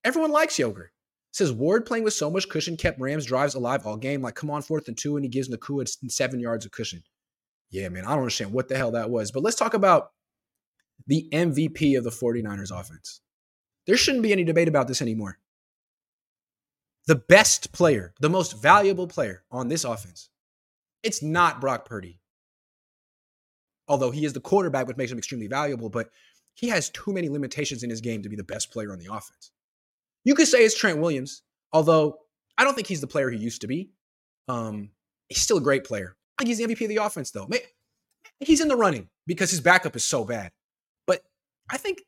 Everyone 0.03 0.31
likes 0.31 0.59
yogurt. 0.59 0.91
says 1.31 1.51
Ward 1.51 1.85
playing 1.85 2.03
with 2.03 2.13
so 2.13 2.29
much 2.29 2.49
cushion 2.49 2.77
kept 2.77 2.99
Rams 2.99 3.25
drives 3.25 3.55
alive 3.55 3.85
all 3.85 3.97
game. 3.97 4.21
Like, 4.21 4.35
come 4.35 4.51
on, 4.51 4.61
fourth 4.61 4.87
and 4.87 4.97
two, 4.97 5.15
and 5.15 5.25
he 5.25 5.29
gives 5.29 5.49
Nacua 5.49 5.87
seven 6.09 6.39
yards 6.39 6.65
of 6.65 6.71
cushion. 6.71 7.03
Yeah, 7.69 7.89
man, 7.89 8.05
I 8.05 8.09
don't 8.09 8.19
understand 8.19 8.53
what 8.53 8.67
the 8.67 8.77
hell 8.77 8.91
that 8.91 9.09
was. 9.09 9.31
But 9.31 9.43
let's 9.43 9.55
talk 9.55 9.73
about 9.73 10.11
the 11.07 11.27
MVP 11.33 11.97
of 11.97 12.03
the 12.03 12.11
49ers 12.11 12.77
offense. 12.77 13.21
There 13.87 13.97
shouldn't 13.97 14.23
be 14.23 14.31
any 14.31 14.43
debate 14.43 14.67
about 14.67 14.87
this 14.87 15.01
anymore. 15.01 15.39
The 17.07 17.15
best 17.15 17.73
player, 17.73 18.13
the 18.21 18.29
most 18.29 18.61
valuable 18.61 19.07
player 19.07 19.43
on 19.51 19.67
this 19.67 19.83
offense, 19.83 20.29
it's 21.01 21.21
not 21.21 21.59
Brock 21.59 21.85
Purdy. 21.85 22.19
Although 23.87 24.11
he 24.11 24.23
is 24.23 24.31
the 24.31 24.39
quarterback, 24.39 24.87
which 24.87 24.95
makes 24.95 25.11
him 25.11 25.17
extremely 25.17 25.47
valuable, 25.47 25.89
but 25.89 26.09
he 26.55 26.69
has 26.69 26.89
too 26.89 27.13
many 27.13 27.29
limitations 27.29 27.83
in 27.83 27.89
his 27.89 28.01
game 28.01 28.21
to 28.23 28.29
be 28.29 28.35
the 28.35 28.43
best 28.43 28.71
player 28.71 28.91
on 28.91 28.99
the 28.99 29.11
offense. 29.11 29.51
You 30.23 30.35
could 30.35 30.47
say 30.47 30.63
it's 30.63 30.77
Trent 30.77 30.99
Williams, 30.99 31.43
although 31.71 32.19
I 32.57 32.63
don't 32.63 32.75
think 32.75 32.87
he's 32.87 33.01
the 33.01 33.07
player 33.07 33.29
he 33.29 33.37
used 33.37 33.61
to 33.61 33.67
be. 33.67 33.89
Um, 34.47 34.91
he's 35.29 35.41
still 35.41 35.57
a 35.57 35.61
great 35.61 35.83
player. 35.83 36.15
I 36.37 36.43
think 36.43 36.49
he's 36.49 36.57
the 36.59 36.73
MVP 36.73 36.83
of 36.83 36.89
the 36.89 36.97
offense, 36.97 37.31
though. 37.31 37.47
He's 38.39 38.61
in 38.61 38.67
the 38.67 38.75
running 38.75 39.09
because 39.27 39.51
his 39.51 39.61
backup 39.61 39.95
is 39.95 40.03
so 40.03 40.23
bad. 40.23 40.51
But 41.07 41.21
I 41.69 41.77
think 41.77 42.03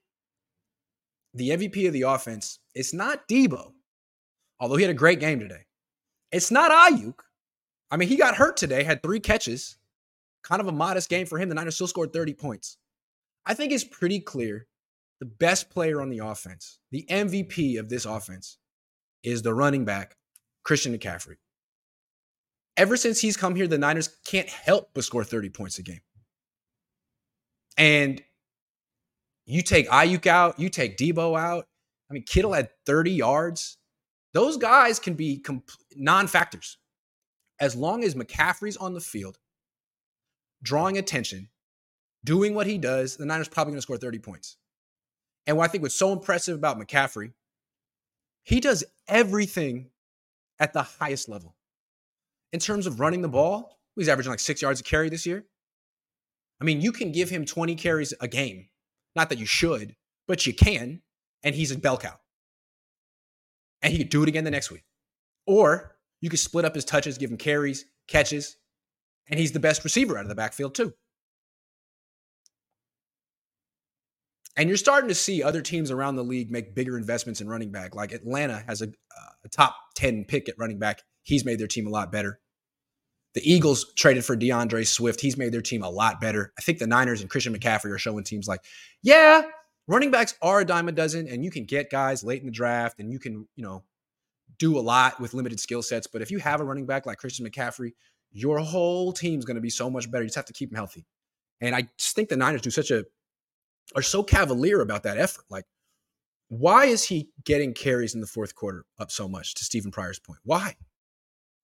the 1.34 1.50
MVP 1.50 1.88
of 1.88 1.94
the 1.94 2.04
offense 2.04 2.60
is 2.74 2.94
not 2.94 3.28
Deebo, 3.28 3.74
although 4.60 4.76
he 4.76 4.84
had 4.84 4.92
a 4.92 4.96
great 4.96 5.20
game 5.20 5.40
today. 5.40 5.66
It's 6.32 6.52
not 6.52 6.72
Aiyuk. 6.72 7.16
I 7.92 7.98
mean, 7.98 8.10
he 8.10 8.16
got 8.16 8.36
hurt 8.36 8.58
today, 8.58 8.84
had 8.84 9.02
three 9.04 9.20
catches, 9.20 9.78
kind 10.44 10.62
of 10.62 10.68
a 10.68 10.72
modest 10.72 11.10
game 11.10 11.26
for 11.26 11.38
him. 11.38 11.50
The 11.50 11.56
Niners 11.56 11.76
still 11.76 11.88
scored 11.88 12.14
30 12.14 12.34
points. 12.34 12.78
I 13.46 13.54
think 13.54 13.72
it's 13.72 13.84
pretty 13.84 14.20
clear 14.20 14.68
the 15.20 15.26
best 15.26 15.70
player 15.70 16.02
on 16.02 16.10
the 16.10 16.20
offense, 16.20 16.80
the 16.92 17.06
MVP 17.10 17.80
of 17.80 17.90
this 17.90 18.06
offense, 18.06 18.58
is 19.24 19.42
the 19.42 19.54
running 19.54 19.86
back, 19.86 20.16
Christian 20.64 20.98
McCaffrey. 20.98 21.36
Ever 22.78 22.98
since 22.98 23.22
he's 23.22 23.38
come 23.38 23.56
here, 23.56 23.68
the 23.68 23.78
Niners 23.78 24.10
can't 24.26 24.50
help 24.50 24.90
but 24.94 25.04
score 25.04 25.24
30 25.24 25.50
points 25.50 25.80
a 25.80 25.84
game. 25.84 26.02
And 27.78 28.22
you 29.46 29.62
take 29.62 29.88
Aiyuk 29.90 30.28
out, 30.28 30.60
you 30.60 30.70
take 30.70 30.98
Deebo 30.98 31.40
out. 31.40 31.68
I 32.10 32.14
mean, 32.14 32.24
Kittle 32.24 32.54
had 32.54 32.70
30 32.86 33.12
yards. 33.12 33.78
Those 34.34 34.58
guys 34.58 35.00
can 35.00 35.14
be 35.14 35.40
comp- 35.40 35.72
non 35.96 36.28
factors. 36.28 36.78
As 37.60 37.76
long 37.76 38.04
as 38.04 38.16
McCaffrey's 38.16 38.76
on 38.78 38.94
the 38.94 39.00
field, 39.00 39.38
drawing 40.62 40.98
attention, 40.98 41.50
doing 42.26 42.54
what 42.54 42.68
he 42.68 42.78
does, 42.78 43.16
the 43.16 43.26
Niners 43.26 43.48
probably 43.48 43.72
going 43.72 43.78
to 43.78 43.84
score 43.84 43.98
30 43.98 44.20
points. 44.20 44.58
And 45.48 45.56
what 45.56 45.66
I 45.66 45.68
think 45.72 45.84
was 45.84 45.96
so 45.96 46.12
impressive 46.12 46.58
about 46.58 46.80
McCaffrey, 46.80 47.32
he 48.44 48.60
does 48.60 48.84
everything 49.08 49.92
at 50.60 50.74
the 50.74 50.82
highest 50.82 51.30
level. 51.30 51.56
In 52.52 52.60
terms 52.60 52.88
of 52.88 53.00
running 53.00 53.22
the 53.22 53.30
ball, 53.30 53.80
he's 53.96 54.10
averaging 54.10 54.32
like 54.32 54.40
six 54.40 54.62
yards 54.62 54.80
a 54.80 54.84
carry 54.84 55.10
this 55.10 55.26
year. 55.26 55.46
I 56.62 56.64
mean, 56.64 56.82
you 56.82 56.92
can 56.92 57.12
give 57.12 57.30
him 57.30 57.46
20 57.46 57.76
carries 57.76 58.14
a 58.20 58.28
game. 58.28 58.70
Not 59.16 59.30
that 59.30 59.40
you 59.40 59.46
should, 59.46 59.96
but 60.28 60.46
you 60.46 60.54
can. 60.54 61.02
And 61.44 61.54
he's 61.54 61.72
a 61.72 61.78
bell 61.78 61.98
cow. 61.98 62.18
And 63.82 63.92
he 63.92 64.00
could 64.00 64.10
do 64.10 64.24
it 64.24 64.30
again 64.30 64.44
the 64.44 64.52
next 64.52 64.72
week. 64.72 64.84
Or 65.46 65.98
you 66.22 66.30
could 66.30 66.40
split 66.40 66.66
up 66.66 66.74
his 66.74 66.86
touches, 66.86 67.18
give 67.18 67.30
him 67.30 67.38
carries, 67.38 67.86
catches, 68.08 68.58
and 69.28 69.40
he's 69.40 69.52
the 69.52 69.60
best 69.60 69.84
receiver 69.84 70.18
out 70.18 70.24
of 70.24 70.30
the 70.30 70.36
backfield, 70.36 70.74
too. 70.74 70.94
And 74.58 74.70
you're 74.70 74.78
starting 74.78 75.10
to 75.10 75.16
see 75.16 75.44
other 75.44 75.62
teams 75.62 75.92
around 75.92 76.16
the 76.16 76.24
league 76.24 76.50
make 76.50 76.76
bigger 76.76 76.98
investments 76.98 77.42
in 77.42 77.48
running 77.50 77.72
back. 77.72 77.94
Like 77.94 78.14
Atlanta 78.14 78.64
has 78.68 78.82
a, 78.82 78.88
a, 79.44 79.50
top 79.50 79.76
10 79.96 80.26
pick 80.26 80.48
at 80.48 80.58
running 80.58 80.80
back. 80.80 81.02
He's 81.24 81.44
made 81.44 81.60
their 81.60 81.68
team 81.68 81.88
a 81.88 81.90
lot 81.90 82.12
better. 82.12 82.40
The 83.34 83.42
Eagles 83.50 83.94
traded 83.96 84.24
for 84.24 84.38
DeAndre 84.38 84.88
Swift. 84.88 85.20
He's 85.20 85.38
made 85.38 85.52
their 85.52 85.62
team 85.62 85.84
a 85.84 85.90
lot 85.90 86.22
better. 86.22 86.54
I 86.58 86.62
think 86.62 86.80
the 86.80 86.88
Niners 86.88 87.20
and 87.20 87.30
Christian 87.30 87.54
McCaffrey 87.54 87.92
are 87.92 87.98
showing 87.98 88.24
teams 88.24 88.48
like, 88.48 88.62
yeah, 89.04 89.42
running 89.88 90.10
backs 90.10 90.36
are 90.42 90.62
a 90.62 90.66
dime 90.66 90.88
a 90.88 90.94
dozen, 90.94 91.28
and 91.28 91.44
you 91.44 91.52
can 91.52 91.66
get 91.66 91.92
guys 91.92 92.24
late 92.24 92.40
in 92.40 92.46
the 92.46 92.52
draft, 92.52 92.98
and 93.00 93.12
you 93.12 93.20
can, 93.20 93.46
you 93.58 93.64
know, 93.64 93.84
do 94.58 94.78
a 94.78 94.80
lot 94.80 95.20
with 95.20 95.34
limited 95.34 95.60
skill 95.60 95.82
sets. 95.82 96.08
But 96.08 96.22
if 96.22 96.32
you 96.32 96.40
have 96.40 96.62
a 96.62 96.64
running 96.64 96.86
back 96.86 97.06
like 97.06 97.18
Christian 97.18 97.46
McCaffrey, 97.46 97.92
your 98.32 98.60
whole 98.60 99.12
team's 99.12 99.44
going 99.44 99.56
to 99.56 99.62
be 99.62 99.70
so 99.70 99.90
much 99.90 100.10
better. 100.10 100.24
You 100.24 100.28
just 100.28 100.38
have 100.38 100.46
to 100.46 100.54
keep 100.54 100.72
him 100.72 100.78
healthy. 100.78 101.06
And 101.60 101.76
I 101.76 101.88
just 101.98 102.16
think 102.16 102.30
the 102.30 102.38
Niners 102.38 102.62
do 102.62 102.70
such 102.70 102.92
a 102.92 103.06
are 103.96 104.02
so 104.02 104.24
cavalier 104.24 104.82
about 104.82 105.04
that 105.04 105.18
effort. 105.18 105.46
Like, 105.50 105.66
why 106.50 106.86
is 106.86 107.04
he 107.04 107.30
getting 107.44 107.74
carries 107.74 108.16
in 108.16 108.22
the 108.22 108.28
fourth 108.28 108.56
quarter 108.56 108.86
up 109.00 109.12
so 109.12 109.28
much? 109.28 109.56
To 109.56 109.64
Stephen 109.64 109.92
Pryor's 109.92 110.20
point, 110.20 110.40
why? 110.44 110.76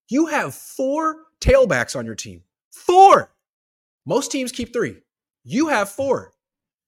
You 0.10 0.28
have 0.28 0.54
four 0.54 1.18
tailbacks 1.40 1.96
on 1.96 2.06
your 2.06 2.16
team. 2.16 2.44
Four. 2.72 3.34
Most 4.06 4.32
teams 4.32 4.51
keep 4.51 4.74
three. 4.74 4.98
You 5.44 5.68
have 5.70 5.90
four. 5.90 6.34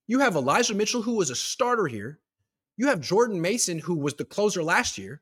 You 0.08 0.20
have 0.20 0.36
Elijah 0.36 0.76
Mitchell, 0.76 1.02
who 1.02 1.16
was 1.16 1.30
a 1.30 1.36
starter 1.36 1.88
here. 1.88 2.20
You 2.78 2.88
have 2.88 3.00
Jordan 3.00 3.40
Mason, 3.40 3.80
who 3.80 3.96
was 3.96 4.16
the 4.16 4.26
closer 4.26 4.64
last 4.64 4.98
year. 4.98 5.22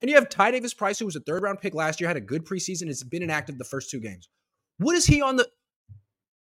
And 0.00 0.10
you 0.10 0.16
have 0.16 0.28
Ty 0.28 0.52
Davis 0.52 0.74
Price, 0.74 0.98
who 0.98 1.06
was 1.06 1.16
a 1.16 1.20
third 1.20 1.42
round 1.42 1.60
pick 1.60 1.74
last 1.74 2.00
year, 2.00 2.08
had 2.08 2.16
a 2.16 2.20
good 2.20 2.44
preseason, 2.44 2.86
has 2.88 3.02
been 3.02 3.22
inactive 3.22 3.58
the 3.58 3.64
first 3.64 3.90
two 3.90 4.00
games. 4.00 4.28
What 4.78 4.96
is 4.96 5.06
he 5.06 5.22
on 5.22 5.36
the 5.36 5.48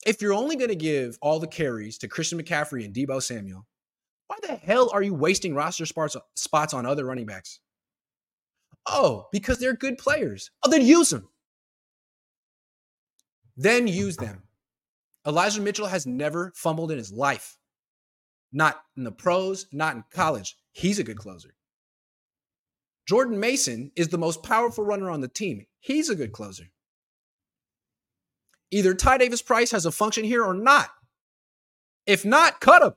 if 0.06 0.22
you're 0.22 0.34
only 0.34 0.56
going 0.56 0.70
to 0.70 0.76
give 0.76 1.18
all 1.22 1.40
the 1.40 1.48
carries 1.48 1.98
to 2.00 2.08
Christian 2.08 2.42
McCaffrey 2.42 2.86
and 2.86 2.94
Deebo 2.94 3.22
Samuel, 3.22 3.66
why 4.28 4.38
the 4.42 4.56
hell 4.56 4.90
are 4.94 5.02
you 5.02 5.14
wasting 5.14 5.56
roster 5.56 5.86
spots 5.86 6.74
on 6.74 6.86
other 6.86 7.06
running 7.06 7.26
backs? 7.26 7.60
Oh, 8.86 9.28
because 9.32 9.60
they're 9.60 9.74
good 9.74 9.98
players. 9.98 10.52
Oh, 10.64 10.70
then 10.70 10.86
use 10.86 11.10
them. 11.10 11.28
Then 13.58 13.88
use 13.88 14.18
them. 14.18 14.44
Elijah 15.26 15.62
Mitchell 15.62 15.88
has 15.88 16.06
never 16.06 16.54
fumbled 16.56 16.92
in 16.92 16.98
his 16.98 17.12
life. 17.12 17.58
Not 18.54 18.82
in 18.96 19.04
the 19.04 19.12
pros, 19.12 19.68
not 19.74 19.96
in 19.96 20.04
college. 20.12 20.56
He's 20.72 21.00
a 21.00 21.04
good 21.04 21.18
closer. 21.18 21.54
Jordan 23.08 23.40
Mason 23.40 23.92
is 23.96 24.10
the 24.10 24.18
most 24.18 24.44
powerful 24.44 24.86
runner 24.86 25.10
on 25.10 25.22
the 25.22 25.28
team. 25.28 25.66
He's 25.80 26.10
a 26.10 26.16
good 26.16 26.32
closer. 26.32 26.66
Either 28.72 28.94
Ty 28.94 29.18
Davis 29.20 29.42
Price 29.42 29.72
has 29.72 29.86
a 29.86 29.92
function 29.92 30.24
here 30.24 30.44
or 30.44 30.54
not. 30.54 30.90
If 32.06 32.26
not, 32.26 32.60
cut 32.60 32.82
him. 32.82 32.94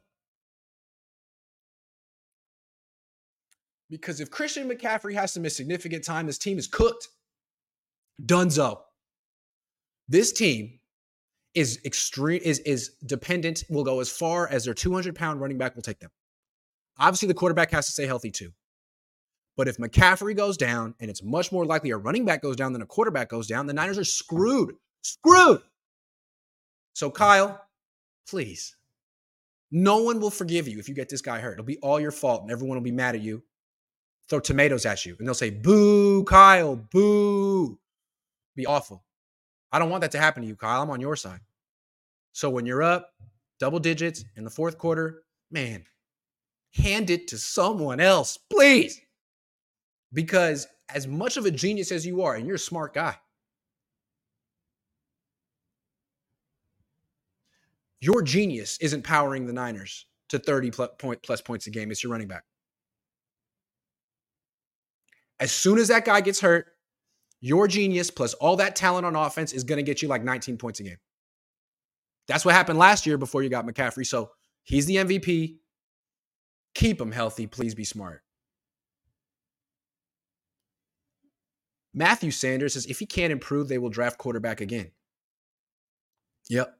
Because 3.88 4.20
if 4.20 4.30
Christian 4.30 4.68
McCaffrey 4.68 5.14
has 5.14 5.32
to 5.34 5.40
miss 5.40 5.56
significant 5.56 6.04
time, 6.04 6.26
this 6.26 6.38
team 6.38 6.58
is 6.58 6.68
cooked. 6.68 7.08
Dunzo. 8.24 8.80
This 10.08 10.32
team 10.32 10.78
is 11.54 11.80
extreme 11.84 12.40
is 12.44 12.60
is 12.60 12.90
dependent, 13.04 13.64
will 13.68 13.84
go 13.84 14.00
as 14.00 14.10
far 14.10 14.48
as 14.48 14.64
their 14.64 14.74
200 14.74 15.16
pound 15.16 15.40
running 15.40 15.58
back 15.58 15.74
will 15.74 15.82
take 15.82 15.98
them. 15.98 16.10
Obviously, 16.98 17.28
the 17.28 17.34
quarterback 17.34 17.70
has 17.72 17.86
to 17.86 17.92
stay 17.92 18.06
healthy 18.06 18.30
too. 18.30 18.52
But 19.56 19.68
if 19.68 19.78
McCaffrey 19.78 20.36
goes 20.36 20.56
down, 20.56 20.94
and 21.00 21.10
it's 21.10 21.22
much 21.22 21.50
more 21.50 21.64
likely 21.66 21.90
a 21.90 21.96
running 21.96 22.24
back 22.24 22.42
goes 22.42 22.56
down 22.56 22.72
than 22.72 22.82
a 22.82 22.86
quarterback 22.86 23.28
goes 23.28 23.46
down, 23.46 23.66
the 23.66 23.72
Niners 23.72 23.98
are 23.98 24.04
screwed. 24.04 24.74
Screwed. 25.02 25.62
So, 26.92 27.10
Kyle, 27.10 27.60
please, 28.28 28.76
no 29.70 30.02
one 30.02 30.20
will 30.20 30.30
forgive 30.30 30.68
you 30.68 30.78
if 30.78 30.88
you 30.88 30.94
get 30.94 31.08
this 31.08 31.22
guy 31.22 31.38
hurt. 31.38 31.54
It'll 31.54 31.64
be 31.64 31.78
all 31.78 32.00
your 32.00 32.10
fault, 32.10 32.42
and 32.42 32.50
everyone 32.50 32.76
will 32.76 32.84
be 32.84 32.90
mad 32.92 33.14
at 33.14 33.22
you, 33.22 33.42
throw 34.28 34.40
tomatoes 34.40 34.86
at 34.86 35.06
you, 35.06 35.16
and 35.18 35.26
they'll 35.26 35.34
say, 35.34 35.50
Boo, 35.50 36.24
Kyle, 36.24 36.76
boo. 36.76 37.78
Be 38.56 38.66
awful. 38.66 39.04
I 39.72 39.78
don't 39.78 39.90
want 39.90 40.00
that 40.02 40.10
to 40.12 40.18
happen 40.18 40.42
to 40.42 40.48
you, 40.48 40.56
Kyle. 40.56 40.82
I'm 40.82 40.90
on 40.90 41.00
your 41.00 41.16
side. 41.16 41.40
So 42.32 42.50
when 42.50 42.66
you're 42.66 42.82
up 42.82 43.12
double 43.58 43.78
digits 43.78 44.24
in 44.36 44.44
the 44.44 44.50
fourth 44.50 44.78
quarter, 44.78 45.22
man, 45.50 45.84
hand 46.74 47.10
it 47.10 47.28
to 47.28 47.38
someone 47.38 48.00
else, 48.00 48.36
please. 48.36 49.00
Because 50.12 50.66
as 50.88 51.06
much 51.06 51.36
of 51.36 51.46
a 51.46 51.50
genius 51.50 51.92
as 51.92 52.04
you 52.04 52.22
are, 52.22 52.34
and 52.34 52.46
you're 52.46 52.56
a 52.56 52.58
smart 52.58 52.94
guy, 52.94 53.16
your 58.00 58.22
genius 58.22 58.78
isn't 58.80 59.02
powering 59.02 59.46
the 59.46 59.52
Niners 59.52 60.06
to 60.30 60.38
30 60.38 60.70
plus, 60.70 60.90
point, 60.98 61.22
plus 61.22 61.40
points 61.40 61.66
a 61.66 61.70
game. 61.70 61.90
It's 61.90 62.02
your 62.02 62.12
running 62.12 62.28
back. 62.28 62.44
As 65.38 65.50
soon 65.50 65.78
as 65.78 65.88
that 65.88 66.04
guy 66.04 66.20
gets 66.20 66.40
hurt, 66.40 66.66
your 67.40 67.66
genius 67.66 68.10
plus 68.10 68.34
all 68.34 68.56
that 68.56 68.76
talent 68.76 69.06
on 69.06 69.16
offense 69.16 69.52
is 69.52 69.64
going 69.64 69.78
to 69.78 69.82
get 69.82 70.02
you 70.02 70.08
like 70.08 70.22
19 70.22 70.58
points 70.58 70.80
a 70.80 70.82
game. 70.82 70.98
That's 72.28 72.44
what 72.44 72.54
happened 72.54 72.78
last 72.78 73.06
year 73.06 73.18
before 73.18 73.42
you 73.42 73.48
got 73.48 73.66
McCaffrey. 73.66 74.06
So 74.06 74.30
he's 74.62 74.86
the 74.86 74.96
MVP. 74.96 75.56
Keep 76.74 77.00
him 77.00 77.12
healthy. 77.12 77.46
Please 77.46 77.74
be 77.74 77.84
smart. 77.84 78.22
Matthew 81.92 82.30
Sanders 82.30 82.74
says 82.74 82.86
if 82.86 83.00
he 83.00 83.06
can't 83.06 83.32
improve, 83.32 83.68
they 83.68 83.78
will 83.78 83.88
draft 83.88 84.18
quarterback 84.18 84.60
again. 84.60 84.92
Yep. 86.48 86.79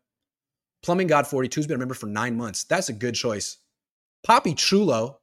Plumbing 0.82 1.06
God 1.08 1.26
42 1.26 1.60
has 1.60 1.66
been 1.66 1.76
a 1.76 1.78
member 1.78 1.94
for 1.94 2.06
nine 2.06 2.36
months. 2.36 2.64
That's 2.64 2.88
a 2.88 2.94
good 2.94 3.14
choice. 3.14 3.58
Poppy 4.24 4.54
Chulo 4.54 5.20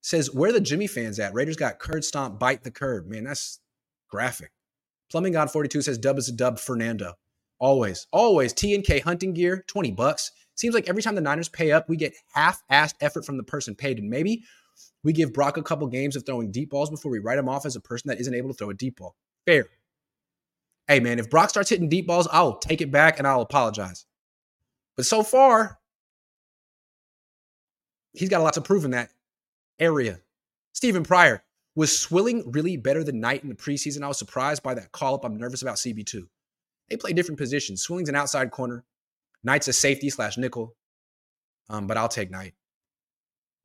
says, 0.00 0.32
Where 0.32 0.52
the 0.52 0.60
Jimmy 0.60 0.86
fans 0.86 1.18
at? 1.18 1.34
Raiders 1.34 1.56
got 1.56 1.78
curd 1.78 2.04
stomp, 2.04 2.38
bite 2.38 2.62
the 2.62 2.70
curb. 2.70 3.06
Man, 3.06 3.24
that's 3.24 3.60
graphic. 4.08 4.52
Plumbing 5.10 5.32
God 5.32 5.50
42 5.50 5.82
says, 5.82 5.98
Dub 5.98 6.18
is 6.18 6.28
a 6.28 6.32
dub, 6.32 6.58
Fernando. 6.58 7.14
Always, 7.58 8.06
always. 8.12 8.52
T 8.52 8.74
and 8.74 8.84
K 8.84 9.00
hunting 9.00 9.34
gear, 9.34 9.64
20 9.68 9.92
bucks. 9.92 10.32
Seems 10.56 10.74
like 10.74 10.88
every 10.88 11.02
time 11.02 11.14
the 11.14 11.20
Niners 11.20 11.48
pay 11.48 11.72
up, 11.72 11.88
we 11.88 11.96
get 11.96 12.14
half-assed 12.32 12.94
effort 13.00 13.24
from 13.24 13.36
the 13.36 13.42
person 13.42 13.74
paid. 13.74 13.98
And 13.98 14.08
maybe 14.08 14.44
we 15.02 15.12
give 15.12 15.32
Brock 15.32 15.56
a 15.56 15.62
couple 15.62 15.86
games 15.88 16.16
of 16.16 16.24
throwing 16.24 16.50
deep 16.50 16.70
balls 16.70 16.90
before 16.90 17.10
we 17.10 17.18
write 17.18 17.38
him 17.38 17.48
off 17.48 17.66
as 17.66 17.76
a 17.76 17.80
person 17.80 18.08
that 18.08 18.20
isn't 18.20 18.34
able 18.34 18.50
to 18.50 18.54
throw 18.54 18.70
a 18.70 18.74
deep 18.74 18.96
ball. 18.96 19.16
Fair. 19.46 19.66
Hey, 20.86 21.00
man, 21.00 21.18
if 21.18 21.30
Brock 21.30 21.50
starts 21.50 21.70
hitting 21.70 21.88
deep 21.88 22.06
balls, 22.06 22.28
I'll 22.30 22.58
take 22.58 22.80
it 22.80 22.90
back 22.90 23.18
and 23.18 23.26
I'll 23.26 23.40
apologize. 23.40 24.04
But 24.96 25.06
so 25.06 25.22
far, 25.22 25.78
he's 28.12 28.28
got 28.28 28.40
a 28.40 28.44
lot 28.44 28.54
to 28.54 28.60
prove 28.60 28.84
in 28.84 28.92
that 28.92 29.10
area. 29.78 30.20
Stephen 30.72 31.02
Pryor, 31.02 31.42
was 31.76 31.98
Swilling 31.98 32.50
really 32.52 32.76
better 32.76 33.02
than 33.02 33.20
Knight 33.20 33.42
in 33.42 33.48
the 33.48 33.54
preseason? 33.54 34.02
I 34.02 34.08
was 34.08 34.18
surprised 34.18 34.62
by 34.62 34.74
that 34.74 34.92
call 34.92 35.14
up. 35.14 35.24
I'm 35.24 35.36
nervous 35.36 35.62
about 35.62 35.76
CB2. 35.76 36.22
They 36.88 36.96
play 36.96 37.12
different 37.12 37.38
positions. 37.38 37.82
Swilling's 37.82 38.08
an 38.08 38.14
outside 38.14 38.50
corner. 38.50 38.84
Knight's 39.42 39.68
a 39.68 39.72
safety 39.72 40.10
slash 40.10 40.38
nickel. 40.38 40.76
Um, 41.68 41.86
but 41.86 41.96
I'll 41.96 42.08
take 42.08 42.30
Knight. 42.30 42.54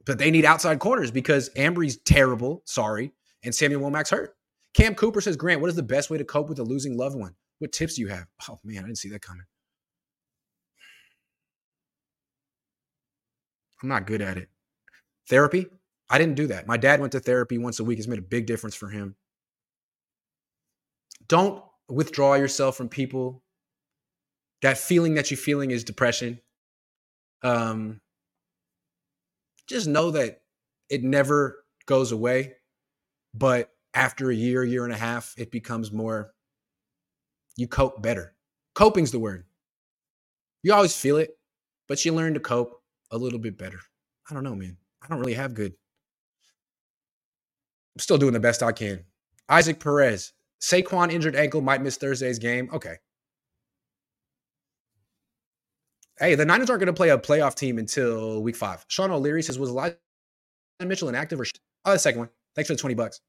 But 0.05 0.17
they 0.17 0.31
need 0.31 0.45
outside 0.45 0.79
corners 0.79 1.11
because 1.11 1.49
Ambry's 1.55 1.97
terrible, 1.97 2.63
sorry, 2.65 3.11
and 3.43 3.53
Samuel 3.53 3.81
Womack's 3.81 4.09
hurt. 4.09 4.35
Cam 4.73 4.95
Cooper 4.95 5.21
says, 5.21 5.35
Grant, 5.35 5.61
what 5.61 5.69
is 5.69 5.75
the 5.75 5.83
best 5.83 6.09
way 6.09 6.17
to 6.17 6.23
cope 6.23 6.49
with 6.49 6.59
a 6.59 6.63
losing 6.63 6.97
loved 6.97 7.15
one? 7.15 7.35
What 7.59 7.71
tips 7.71 7.95
do 7.95 8.01
you 8.01 8.07
have? 8.07 8.25
Oh 8.49 8.57
man, 8.63 8.79
I 8.83 8.87
didn't 8.87 8.97
see 8.97 9.09
that 9.09 9.21
coming. 9.21 9.45
I'm 13.81 13.89
not 13.89 14.07
good 14.07 14.21
at 14.21 14.37
it. 14.37 14.49
Therapy? 15.29 15.67
I 16.09 16.17
didn't 16.17 16.35
do 16.35 16.47
that. 16.47 16.67
My 16.67 16.77
dad 16.77 16.99
went 16.99 17.11
to 17.11 17.19
therapy 17.19 17.57
once 17.57 17.79
a 17.79 17.83
week. 17.83 17.99
It's 17.99 18.07
made 18.07 18.19
a 18.19 18.23
big 18.23 18.45
difference 18.47 18.75
for 18.75 18.89
him. 18.89 19.15
Don't 21.27 21.63
withdraw 21.87 22.33
yourself 22.33 22.75
from 22.75 22.89
people. 22.89 23.43
That 24.61 24.77
feeling 24.77 25.13
that 25.15 25.29
you're 25.29 25.37
feeling 25.37 25.71
is 25.71 25.83
depression. 25.83 26.41
Um, 27.43 28.01
just 29.67 29.87
know 29.87 30.11
that 30.11 30.41
it 30.89 31.03
never 31.03 31.63
goes 31.85 32.11
away. 32.11 32.55
But 33.33 33.69
after 33.93 34.29
a 34.31 34.35
year, 34.35 34.63
year 34.63 34.83
and 34.83 34.93
a 34.93 34.97
half, 34.97 35.35
it 35.37 35.51
becomes 35.51 35.91
more, 35.91 36.33
you 37.55 37.67
cope 37.67 38.01
better. 38.01 38.35
Coping's 38.73 39.11
the 39.11 39.19
word. 39.19 39.45
You 40.63 40.73
always 40.73 40.95
feel 40.95 41.17
it, 41.17 41.37
but 41.87 42.03
you 42.03 42.13
learn 42.13 42.33
to 42.33 42.39
cope 42.39 42.78
a 43.11 43.17
little 43.17 43.39
bit 43.39 43.57
better. 43.57 43.79
I 44.29 44.33
don't 44.33 44.43
know, 44.43 44.55
man. 44.55 44.77
I 45.01 45.07
don't 45.07 45.19
really 45.19 45.33
have 45.33 45.53
good. 45.53 45.73
I'm 47.95 47.99
still 47.99 48.17
doing 48.17 48.33
the 48.33 48.39
best 48.39 48.63
I 48.63 48.71
can. 48.71 49.03
Isaac 49.47 49.79
Perez, 49.79 50.33
Saquon 50.61 51.11
injured 51.11 51.35
ankle, 51.35 51.61
might 51.61 51.81
miss 51.81 51.97
Thursday's 51.97 52.39
game. 52.39 52.69
Okay. 52.71 52.95
Hey, 56.19 56.35
the 56.35 56.45
Niners 56.45 56.69
aren't 56.69 56.81
going 56.81 56.87
to 56.87 56.93
play 56.93 57.09
a 57.09 57.17
playoff 57.17 57.55
team 57.55 57.77
until 57.77 58.43
week 58.43 58.57
five. 58.57 58.85
Sean 58.89 59.09
O'Leary 59.09 59.41
says, 59.41 59.57
was 59.57 59.69
Elijah 59.69 59.95
Mitchell 60.81 61.09
inactive 61.09 61.39
or? 61.39 61.45
Sh-? 61.45 61.53
Oh, 61.85 61.93
the 61.93 61.99
second 61.99 62.19
one. 62.19 62.29
Thanks 62.55 62.67
for 62.67 62.73
the 62.73 62.81
20 62.81 62.95
bucks. 62.95 63.21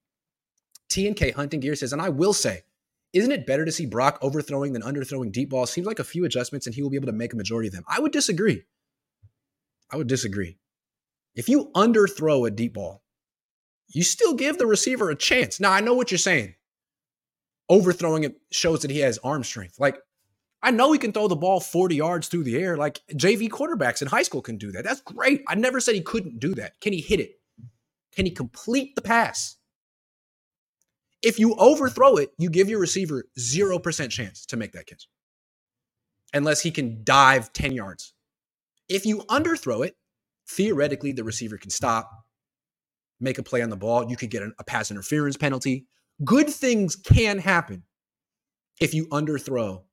T 0.89 1.07
and 1.07 1.15
K 1.15 1.31
Hunting 1.31 1.61
Gear 1.61 1.77
says, 1.77 1.93
and 1.93 2.03
I 2.03 2.09
will 2.09 2.33
say, 2.33 2.63
isn't 3.13 3.31
it 3.31 3.47
better 3.47 3.65
to 3.65 3.73
see 3.73 3.87
Brock 3.87 4.19
overthrowing 4.23 4.73
than 4.73 4.83
underthrowing 4.83 5.31
deep 5.33 5.51
balls? 5.51 5.71
Seems 5.71 5.87
like 5.87 6.01
a 6.01 6.05
few 6.05 6.25
adjustments 6.25 6.67
and 6.67 6.75
he 6.75 6.83
will 6.83 6.91
be 6.91 6.97
able 6.97 7.07
to 7.07 7.13
make 7.13 7.33
a 7.33 7.37
majority 7.37 7.69
of 7.69 7.75
them. 7.75 7.85
I 7.89 8.01
would 8.01 8.13
disagree. 8.13 8.65
I 9.93 9.97
would 9.97 10.07
disagree. 10.07 10.59
If 11.35 11.49
you 11.49 11.71
underthrow 11.75 12.47
a 12.47 12.51
deep 12.51 12.75
ball, 12.75 13.03
you 13.89 14.03
still 14.03 14.35
give 14.35 14.59
the 14.59 14.67
receiver 14.67 15.11
a 15.11 15.17
chance. 15.17 15.61
Now, 15.61 15.73
I 15.73 15.81
know 15.81 15.95
what 15.95 16.11
you're 16.11 16.19
saying. 16.19 16.55
Overthrowing 17.69 18.25
it 18.25 18.41
shows 18.51 18.83
that 18.83 18.91
he 18.91 19.01
has 19.01 19.19
arm 19.19 19.45
strength. 19.45 19.79
Like, 19.79 19.99
I 20.63 20.71
know 20.71 20.93
he 20.93 20.99
can 20.99 21.13
throw 21.13 21.29
the 21.29 21.37
ball 21.37 21.61
40 21.61 21.97
yards 21.97 22.29
through 22.29 22.45
the 22.45 22.57
air. 22.57 22.77
Like, 22.77 23.01
JV 23.15 23.49
quarterbacks 23.49 24.03
in 24.03 24.09
high 24.09 24.23
school 24.23 24.43
can 24.43 24.59
do 24.59 24.73
that. 24.73 24.85
That's 24.85 25.01
great. 25.01 25.43
I 25.49 25.55
never 25.55 25.81
said 25.81 25.95
he 25.95 26.03
couldn't 26.03 26.39
do 26.39 26.55
that. 26.57 26.81
Can 26.81 26.93
he 26.93 27.01
hit 27.01 27.21
it? 27.21 27.41
Can 28.15 28.27
he 28.27 28.33
complete 28.33 28.95
the 28.97 29.03
pass? 29.03 29.57
If 31.23 31.39
you 31.39 31.55
overthrow 31.57 32.17
it, 32.17 32.33
you 32.39 32.51
give 32.51 32.69
your 32.69 32.81
receiver 32.81 33.25
0% 33.39 34.11
chance 34.11 34.47
to 34.47 34.57
make 34.57 34.73
that 34.73 34.87
catch. 34.87 35.07
Unless 36.33 36.61
he 36.63 36.71
can 36.71 37.03
dive 37.05 37.53
10 37.53 37.73
yards. 37.73 38.15
If 38.91 39.07
you 39.07 39.19
underthrow 39.31 39.87
it, 39.87 39.97
theoretically 40.49 41.13
the 41.13 41.25
receiver 41.25 41.57
can 41.57 41.71
stop, 41.71 42.11
make 43.21 43.39
a 43.39 43.43
play 43.43 43.63
on 43.63 43.71
the 43.71 43.77
ball. 43.77 44.11
You 44.11 44.17
could 44.17 44.31
get 44.31 44.43
a 44.43 44.65
pass 44.65 44.91
interference 44.91 45.37
penalty. 45.37 45.87
Good 46.25 46.51
things 46.51 46.97
can 46.97 47.39
happen 47.39 47.85
if 48.81 48.93
you 48.93 49.07
underthrow 49.07 49.85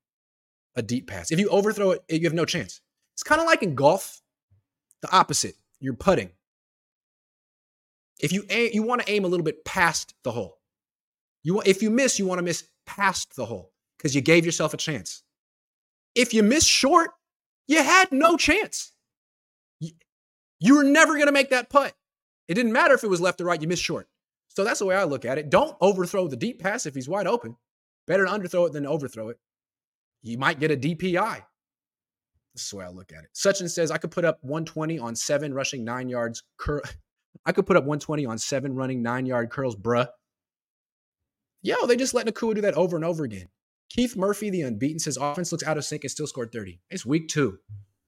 a 0.75 0.81
deep 0.81 1.07
pass. 1.07 1.31
If 1.31 1.39
you 1.39 1.47
overthrow 1.49 1.91
it, 1.91 2.01
you 2.09 2.23
have 2.23 2.33
no 2.33 2.45
chance. 2.45 2.81
It's 3.13 3.23
kind 3.23 3.39
of 3.39 3.47
like 3.47 3.61
in 3.61 3.75
golf, 3.75 4.19
the 5.01 5.15
opposite. 5.15 5.55
You're 5.79 5.93
putting. 5.93 6.31
If 8.19 8.31
you 8.31 8.45
aim, 8.49 8.71
you 8.73 8.81
want 8.81 9.01
to 9.01 9.11
aim 9.11 9.25
a 9.25 9.27
little 9.27 9.43
bit 9.43 9.63
past 9.63 10.15
the 10.23 10.31
hole. 10.31 10.57
You 11.43 11.61
if 11.65 11.83
you 11.83 11.91
miss, 11.91 12.17
you 12.17 12.25
want 12.25 12.39
to 12.39 12.43
miss 12.43 12.63
past 12.87 13.35
the 13.35 13.45
hole 13.45 13.73
because 13.97 14.15
you 14.15 14.21
gave 14.21 14.43
yourself 14.43 14.73
a 14.73 14.77
chance. 14.77 15.21
If 16.15 16.33
you 16.33 16.41
miss 16.41 16.65
short, 16.65 17.11
you 17.67 17.83
had 17.83 18.11
no 18.11 18.37
chance. 18.37 18.93
You, 20.59 20.75
were 20.75 20.83
never 20.83 21.13
going 21.13 21.27
to 21.27 21.31
make 21.31 21.51
that 21.51 21.69
putt. 21.69 21.93
It 22.47 22.55
didn't 22.55 22.71
matter 22.71 22.95
if 22.95 23.03
it 23.03 23.09
was 23.09 23.21
left 23.21 23.39
or 23.41 23.45
right, 23.45 23.61
you 23.61 23.67
missed 23.67 23.83
short. 23.83 24.07
So 24.49 24.63
that's 24.63 24.79
the 24.79 24.85
way 24.85 24.95
I 24.95 25.03
look 25.03 25.25
at 25.25 25.37
it. 25.37 25.51
Don't 25.51 25.77
overthrow 25.81 26.27
the 26.27 26.35
deep 26.35 26.59
pass 26.59 26.85
if 26.85 26.95
he's 26.95 27.07
wide 27.07 27.27
open. 27.27 27.57
Better 28.07 28.25
to 28.25 28.31
underthrow 28.31 28.65
it 28.65 28.73
than 28.73 28.87
overthrow 28.87 29.29
it. 29.29 29.37
You 30.23 30.37
might 30.37 30.59
get 30.59 30.71
a 30.71 30.77
DPI. 30.77 31.43
This 32.55 32.63
is 32.63 32.69
the 32.71 32.77
way 32.77 32.85
I 32.85 32.89
look 32.89 33.11
at 33.11 33.23
it. 33.23 33.29
Sachin 33.35 33.69
says 33.69 33.91
I 33.91 33.97
could 33.97 34.09
put 34.09 34.25
up 34.25 34.39
120 34.41 34.97
on 34.97 35.15
seven 35.15 35.53
rushing 35.53 35.83
nine 35.83 36.09
yards. 36.09 36.41
Cur- 36.57 36.81
I 37.45 37.51
could 37.51 37.67
put 37.67 37.77
up 37.77 37.83
120 37.83 38.25
on 38.25 38.39
seven 38.39 38.73
running 38.73 39.03
nine 39.03 39.27
yard 39.27 39.51
curls, 39.51 39.75
bruh. 39.75 40.07
Yo, 41.61 41.85
they 41.85 41.95
just 41.95 42.13
let 42.15 42.25
Nacua 42.25 42.55
do 42.55 42.61
that 42.61 42.73
over 42.73 42.95
and 42.95 43.05
over 43.05 43.23
again. 43.23 43.49
Keith 43.89 44.15
Murphy, 44.15 44.49
the 44.49 44.61
unbeaten, 44.61 44.99
says 44.99 45.17
offense 45.17 45.51
looks 45.51 45.63
out 45.63 45.77
of 45.77 45.85
sync 45.85 46.03
and 46.03 46.11
still 46.11 46.27
scored 46.27 46.51
30. 46.51 46.79
It's 46.89 47.05
week 47.05 47.29
two. 47.29 47.57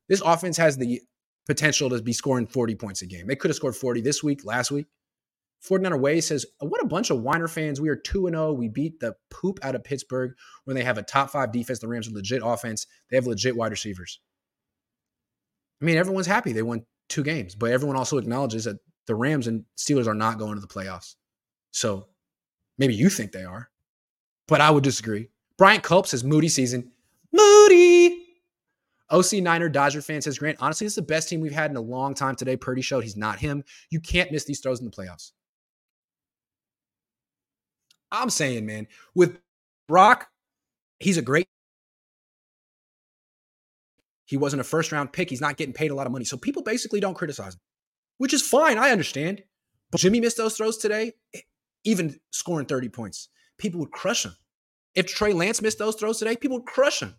This 0.07 0.21
offense 0.21 0.57
has 0.57 0.77
the 0.77 1.01
potential 1.47 1.89
to 1.89 2.01
be 2.01 2.13
scoring 2.13 2.47
40 2.47 2.75
points 2.75 3.01
a 3.01 3.05
game. 3.05 3.27
They 3.27 3.35
could 3.35 3.49
have 3.49 3.55
scored 3.55 3.75
40 3.75 4.01
this 4.01 4.23
week, 4.23 4.43
last 4.43 4.71
week. 4.71 4.87
49er 5.67 5.99
Way 5.99 6.21
says, 6.21 6.45
What 6.59 6.81
a 6.81 6.87
bunch 6.87 7.09
of 7.09 7.21
Whiner 7.21 7.47
fans. 7.47 7.81
We 7.81 7.89
are 7.89 7.95
2 7.95 8.29
0. 8.29 8.53
We 8.53 8.69
beat 8.69 8.99
the 8.99 9.15
poop 9.29 9.59
out 9.61 9.75
of 9.75 9.83
Pittsburgh 9.83 10.33
when 10.65 10.75
they 10.75 10.83
have 10.83 10.97
a 10.97 11.03
top 11.03 11.31
five 11.31 11.51
defense. 11.51 11.79
The 11.79 11.87
Rams 11.87 12.07
are 12.07 12.13
legit 12.13 12.41
offense. 12.43 12.87
They 13.09 13.17
have 13.17 13.27
legit 13.27 13.55
wide 13.55 13.71
receivers. 13.71 14.19
I 15.81 15.85
mean, 15.85 15.97
everyone's 15.97 16.27
happy 16.27 16.53
they 16.53 16.61
won 16.61 16.85
two 17.07 17.23
games, 17.23 17.55
but 17.55 17.71
everyone 17.71 17.97
also 17.97 18.17
acknowledges 18.17 18.65
that 18.65 18.77
the 19.07 19.15
Rams 19.15 19.47
and 19.47 19.65
Steelers 19.77 20.07
are 20.07 20.13
not 20.13 20.37
going 20.37 20.55
to 20.55 20.61
the 20.61 20.67
playoffs. 20.67 21.15
So 21.71 22.07
maybe 22.77 22.95
you 22.95 23.09
think 23.09 23.31
they 23.31 23.43
are, 23.43 23.69
but 24.47 24.61
I 24.61 24.71
would 24.71 24.83
disagree. 24.83 25.29
Bryant 25.59 25.83
Culp 25.83 26.07
says, 26.07 26.23
Moody 26.23 26.47
season. 26.47 26.89
Moody. 27.33 28.25
OC 29.11 29.33
Niner 29.33 29.67
Dodger 29.67 30.01
fan 30.01 30.21
says, 30.21 30.39
Grant, 30.39 30.57
honestly, 30.61 30.85
this 30.85 30.93
is 30.93 30.95
the 30.95 31.01
best 31.01 31.27
team 31.27 31.41
we've 31.41 31.51
had 31.51 31.69
in 31.69 31.75
a 31.75 31.81
long 31.81 32.13
time 32.13 32.35
today. 32.35 32.55
Purdy 32.55 32.81
showed 32.81 33.03
he's 33.03 33.17
not 33.17 33.39
him. 33.39 33.65
You 33.89 33.99
can't 33.99 34.31
miss 34.31 34.45
these 34.45 34.61
throws 34.61 34.79
in 34.79 34.85
the 34.85 34.91
playoffs. 34.91 35.33
I'm 38.09 38.29
saying, 38.29 38.65
man, 38.65 38.87
with 39.13 39.37
Brock, 39.87 40.29
he's 40.99 41.17
a 41.17 41.21
great. 41.21 41.47
He 44.25 44.37
wasn't 44.37 44.61
a 44.61 44.63
first 44.63 44.93
round 44.93 45.11
pick. 45.11 45.29
He's 45.29 45.41
not 45.41 45.57
getting 45.57 45.73
paid 45.73 45.91
a 45.91 45.95
lot 45.95 46.05
of 46.05 46.13
money. 46.13 46.23
So 46.23 46.37
people 46.37 46.63
basically 46.63 47.01
don't 47.01 47.15
criticize 47.15 47.55
him, 47.55 47.59
which 48.17 48.33
is 48.33 48.47
fine. 48.47 48.77
I 48.77 48.91
understand. 48.91 49.43
But 49.91 49.99
Jimmy 49.99 50.21
missed 50.21 50.37
those 50.37 50.55
throws 50.55 50.77
today, 50.77 51.13
even 51.83 52.17
scoring 52.31 52.67
30 52.67 52.89
points. 52.89 53.27
People 53.57 53.81
would 53.81 53.91
crush 53.91 54.23
him. 54.23 54.35
If 54.95 55.05
Trey 55.07 55.33
Lance 55.33 55.61
missed 55.61 55.79
those 55.79 55.95
throws 55.95 56.19
today, 56.19 56.35
people 56.35 56.57
would 56.57 56.65
crush 56.65 57.01
him. 57.01 57.15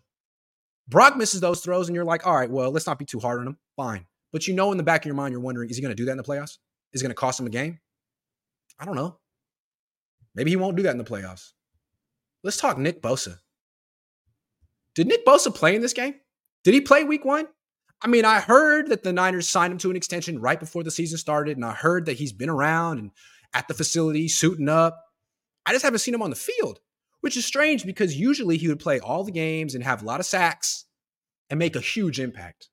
Brock 0.87 1.15
misses 1.15 1.41
those 1.41 1.61
throws, 1.61 1.87
and 1.87 1.95
you're 1.95 2.05
like, 2.05 2.27
all 2.27 2.35
right, 2.35 2.49
well, 2.49 2.71
let's 2.71 2.87
not 2.87 2.99
be 2.99 3.05
too 3.05 3.19
hard 3.19 3.39
on 3.39 3.47
him. 3.47 3.57
Fine. 3.77 4.05
But 4.31 4.47
you 4.47 4.53
know, 4.53 4.71
in 4.71 4.77
the 4.77 4.83
back 4.83 5.01
of 5.01 5.05
your 5.05 5.15
mind, 5.15 5.31
you're 5.31 5.41
wondering, 5.41 5.69
is 5.69 5.77
he 5.77 5.81
going 5.81 5.95
to 5.95 6.01
do 6.01 6.05
that 6.05 6.11
in 6.11 6.17
the 6.17 6.23
playoffs? 6.23 6.57
Is 6.93 7.01
it 7.01 7.03
going 7.03 7.11
to 7.11 7.15
cost 7.15 7.39
him 7.39 7.47
a 7.47 7.49
game? 7.49 7.79
I 8.79 8.85
don't 8.85 8.95
know. 8.95 9.17
Maybe 10.35 10.51
he 10.51 10.55
won't 10.55 10.77
do 10.77 10.83
that 10.83 10.91
in 10.91 10.97
the 10.97 11.03
playoffs. 11.03 11.51
Let's 12.43 12.57
talk 12.57 12.77
Nick 12.77 13.01
Bosa. 13.01 13.39
Did 14.95 15.07
Nick 15.07 15.25
Bosa 15.25 15.53
play 15.53 15.75
in 15.75 15.81
this 15.81 15.93
game? 15.93 16.15
Did 16.63 16.73
he 16.73 16.81
play 16.81 17.03
week 17.03 17.23
one? 17.23 17.47
I 18.01 18.07
mean, 18.07 18.25
I 18.25 18.39
heard 18.39 18.89
that 18.89 19.03
the 19.03 19.13
Niners 19.13 19.47
signed 19.47 19.71
him 19.71 19.77
to 19.79 19.91
an 19.91 19.95
extension 19.95 20.39
right 20.39 20.59
before 20.59 20.83
the 20.83 20.91
season 20.91 21.17
started, 21.17 21.55
and 21.55 21.65
I 21.65 21.73
heard 21.73 22.07
that 22.07 22.17
he's 22.17 22.33
been 22.33 22.49
around 22.49 22.97
and 22.99 23.11
at 23.53 23.67
the 23.67 23.73
facility 23.73 24.27
suiting 24.27 24.69
up. 24.69 24.99
I 25.65 25.71
just 25.71 25.83
haven't 25.83 25.99
seen 25.99 26.15
him 26.15 26.23
on 26.23 26.31
the 26.31 26.35
field, 26.35 26.79
which 27.21 27.37
is 27.37 27.45
strange 27.45 27.85
because 27.85 28.15
usually 28.15 28.57
he 28.57 28.67
would 28.67 28.79
play 28.79 28.99
all 28.99 29.23
the 29.23 29.31
games 29.31 29.73
and 29.73 29.83
have 29.83 30.01
a 30.01 30.05
lot 30.05 30.19
of 30.19 30.25
sacks 30.25 30.85
and 31.49 31.57
make 31.57 31.75
a 31.75 31.81
huge 31.81 32.19
impact. 32.19 32.69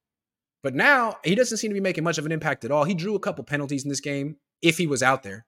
But 0.62 0.74
now 0.74 1.18
he 1.24 1.34
doesn't 1.34 1.58
seem 1.58 1.70
to 1.70 1.74
be 1.74 1.80
making 1.80 2.04
much 2.04 2.18
of 2.18 2.26
an 2.26 2.32
impact 2.32 2.64
at 2.64 2.70
all. 2.70 2.84
He 2.84 2.94
drew 2.94 3.14
a 3.14 3.20
couple 3.20 3.44
penalties 3.44 3.84
in 3.84 3.88
this 3.88 4.00
game 4.00 4.36
if 4.60 4.76
he 4.76 4.86
was 4.86 5.02
out 5.02 5.22
there. 5.22 5.46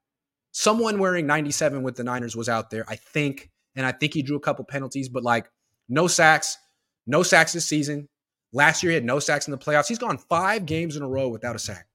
Someone 0.53 0.99
wearing 0.99 1.27
97 1.27 1.83
with 1.83 1.97
the 1.97 2.05
Niners 2.05 2.37
was 2.37 2.49
out 2.49 2.71
there, 2.71 2.85
I 2.89 2.97
think. 2.97 3.51
And 3.75 3.87
I 3.87 3.93
think 3.93 4.15
he 4.15 4.23
drew 4.23 4.37
a 4.37 4.41
couple 4.41 4.65
penalties, 4.65 5.09
but 5.09 5.23
like 5.23 5.51
no 5.89 6.07
sacks, 6.07 6.59
no 7.07 7.23
sacks 7.23 7.53
this 7.53 7.67
season. 7.67 8.09
Last 8.53 8.83
year, 8.83 8.91
he 8.91 8.95
had 8.95 9.05
no 9.05 9.21
sacks 9.21 9.47
in 9.47 9.53
the 9.53 9.59
playoffs. 9.59 9.87
He's 9.87 9.99
gone 9.99 10.19
five 10.19 10.67
games 10.67 10.97
in 10.97 11.03
a 11.03 11.09
row 11.09 11.29
without 11.29 11.55
a 11.55 11.59
sack. 11.59 11.87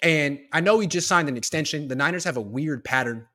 And 0.00 0.40
I 0.52 0.60
know 0.60 0.78
he 0.78 0.86
just 0.86 1.08
signed 1.08 1.28
an 1.28 1.36
extension. 1.36 1.88
The 1.88 1.96
Niners 1.96 2.24
have 2.24 2.36
a 2.36 2.40
weird 2.40 2.84
pattern 2.84 3.26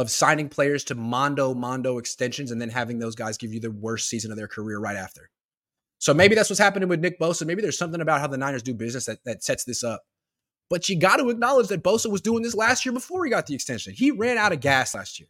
of 0.00 0.10
signing 0.10 0.48
players 0.48 0.84
to 0.84 0.94
mondo 0.94 1.54
mondo 1.54 1.98
extensions 1.98 2.50
and 2.50 2.60
then 2.60 2.70
having 2.70 2.98
those 2.98 3.14
guys 3.14 3.36
give 3.36 3.52
you 3.52 3.60
the 3.60 3.70
worst 3.70 4.08
season 4.08 4.30
of 4.30 4.36
their 4.36 4.48
career 4.48 4.78
right 4.78 4.96
after. 4.96 5.30
So 5.98 6.14
maybe 6.14 6.34
that's 6.34 6.48
what's 6.48 6.60
happening 6.60 6.88
with 6.88 7.00
Nick 7.00 7.20
Bosa. 7.20 7.46
Maybe 7.46 7.60
there's 7.60 7.78
something 7.78 8.00
about 8.00 8.20
how 8.20 8.26
the 8.26 8.38
Niners 8.38 8.62
do 8.62 8.72
business 8.72 9.04
that, 9.04 9.18
that 9.24 9.44
sets 9.44 9.64
this 9.64 9.84
up. 9.84 10.02
But 10.70 10.88
you 10.88 10.98
got 10.98 11.16
to 11.16 11.28
acknowledge 11.28 11.68
that 11.68 11.82
Bosa 11.82 12.10
was 12.10 12.22
doing 12.22 12.42
this 12.42 12.54
last 12.54 12.86
year 12.86 12.92
before 12.92 13.24
he 13.24 13.30
got 13.30 13.46
the 13.46 13.54
extension. 13.54 13.92
He 13.92 14.10
ran 14.10 14.38
out 14.38 14.52
of 14.52 14.60
gas 14.60 14.94
last 14.94 15.20
year. 15.20 15.28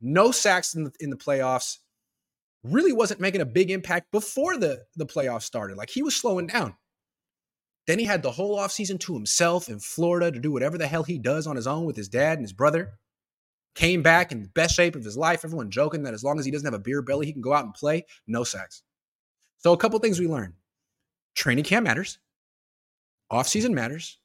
No 0.00 0.32
sacks 0.32 0.74
in 0.74 0.84
the, 0.84 0.92
in 1.00 1.10
the 1.10 1.16
playoffs. 1.16 1.78
Really 2.62 2.92
wasn't 2.92 3.20
making 3.20 3.40
a 3.40 3.46
big 3.46 3.70
impact 3.70 4.12
before 4.12 4.58
the, 4.58 4.82
the 4.96 5.06
playoffs 5.06 5.44
started. 5.44 5.78
Like 5.78 5.88
he 5.88 6.02
was 6.02 6.14
slowing 6.14 6.48
down. 6.48 6.74
Then 7.86 7.98
he 7.98 8.04
had 8.04 8.22
the 8.22 8.32
whole 8.32 8.58
offseason 8.58 9.00
to 9.00 9.14
himself 9.14 9.68
in 9.68 9.80
Florida 9.80 10.30
to 10.30 10.38
do 10.38 10.52
whatever 10.52 10.76
the 10.76 10.86
hell 10.86 11.04
he 11.04 11.18
does 11.18 11.46
on 11.46 11.56
his 11.56 11.66
own 11.66 11.86
with 11.86 11.96
his 11.96 12.08
dad 12.08 12.34
and 12.34 12.42
his 12.42 12.52
brother. 12.52 12.98
Came 13.74 14.02
back 14.02 14.32
in 14.32 14.42
the 14.42 14.48
best 14.48 14.74
shape 14.74 14.96
of 14.96 15.04
his 15.04 15.16
life. 15.16 15.44
Everyone 15.44 15.70
joking 15.70 16.02
that 16.02 16.14
as 16.14 16.24
long 16.24 16.38
as 16.38 16.44
he 16.44 16.50
doesn't 16.50 16.66
have 16.66 16.74
a 16.74 16.82
beer 16.82 17.02
belly, 17.02 17.26
he 17.26 17.32
can 17.32 17.42
go 17.42 17.52
out 17.52 17.64
and 17.64 17.74
play. 17.74 18.04
No 18.26 18.44
sacks. 18.44 18.82
So, 19.58 19.72
a 19.72 19.76
couple 19.76 19.98
things 19.98 20.18
we 20.18 20.26
learned 20.26 20.54
training 21.34 21.64
camp 21.64 21.84
matters, 21.84 22.18
offseason 23.30 23.72
matters, 23.72 24.18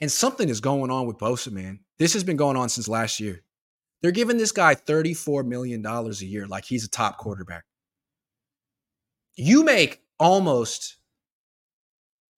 and 0.00 0.10
something 0.10 0.48
is 0.48 0.60
going 0.60 0.90
on 0.90 1.06
with 1.06 1.18
Bosa, 1.18 1.52
man. 1.52 1.80
This 1.98 2.14
has 2.14 2.24
been 2.24 2.36
going 2.36 2.56
on 2.56 2.68
since 2.68 2.88
last 2.88 3.20
year. 3.20 3.42
They're 4.02 4.12
giving 4.12 4.38
this 4.38 4.52
guy 4.52 4.74
$34 4.74 5.46
million 5.46 5.84
a 5.84 6.10
year 6.24 6.46
like 6.46 6.64
he's 6.64 6.84
a 6.84 6.90
top 6.90 7.18
quarterback. 7.18 7.64
You 9.36 9.62
make 9.62 10.00
almost 10.18 10.96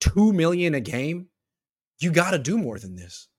2 0.01 0.33
million 0.33 0.75
a 0.75 0.81
game. 0.81 1.27
You 1.99 2.11
got 2.11 2.31
to 2.31 2.39
do 2.39 2.57
more 2.57 2.79
than 2.79 2.95
this. 2.95 3.29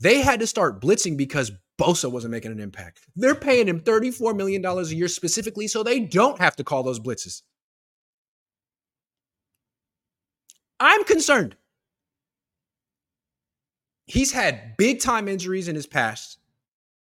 They 0.00 0.20
had 0.22 0.40
to 0.40 0.46
start 0.46 0.80
blitzing 0.80 1.16
because 1.16 1.52
Bosa 1.78 2.10
wasn't 2.10 2.32
making 2.32 2.52
an 2.52 2.60
impact. 2.60 3.00
They're 3.16 3.34
paying 3.34 3.68
him 3.68 3.80
$34 3.80 4.36
million 4.36 4.64
a 4.64 4.82
year 4.84 5.08
specifically 5.08 5.66
so 5.66 5.82
they 5.82 6.00
don't 6.00 6.38
have 6.38 6.56
to 6.56 6.64
call 6.64 6.82
those 6.82 7.00
blitzes. 7.00 7.42
I'm 10.78 11.04
concerned. 11.04 11.56
He's 14.06 14.32
had 14.32 14.76
big 14.76 15.00
time 15.00 15.28
injuries 15.28 15.68
in 15.68 15.74
his 15.74 15.86
past. 15.86 16.38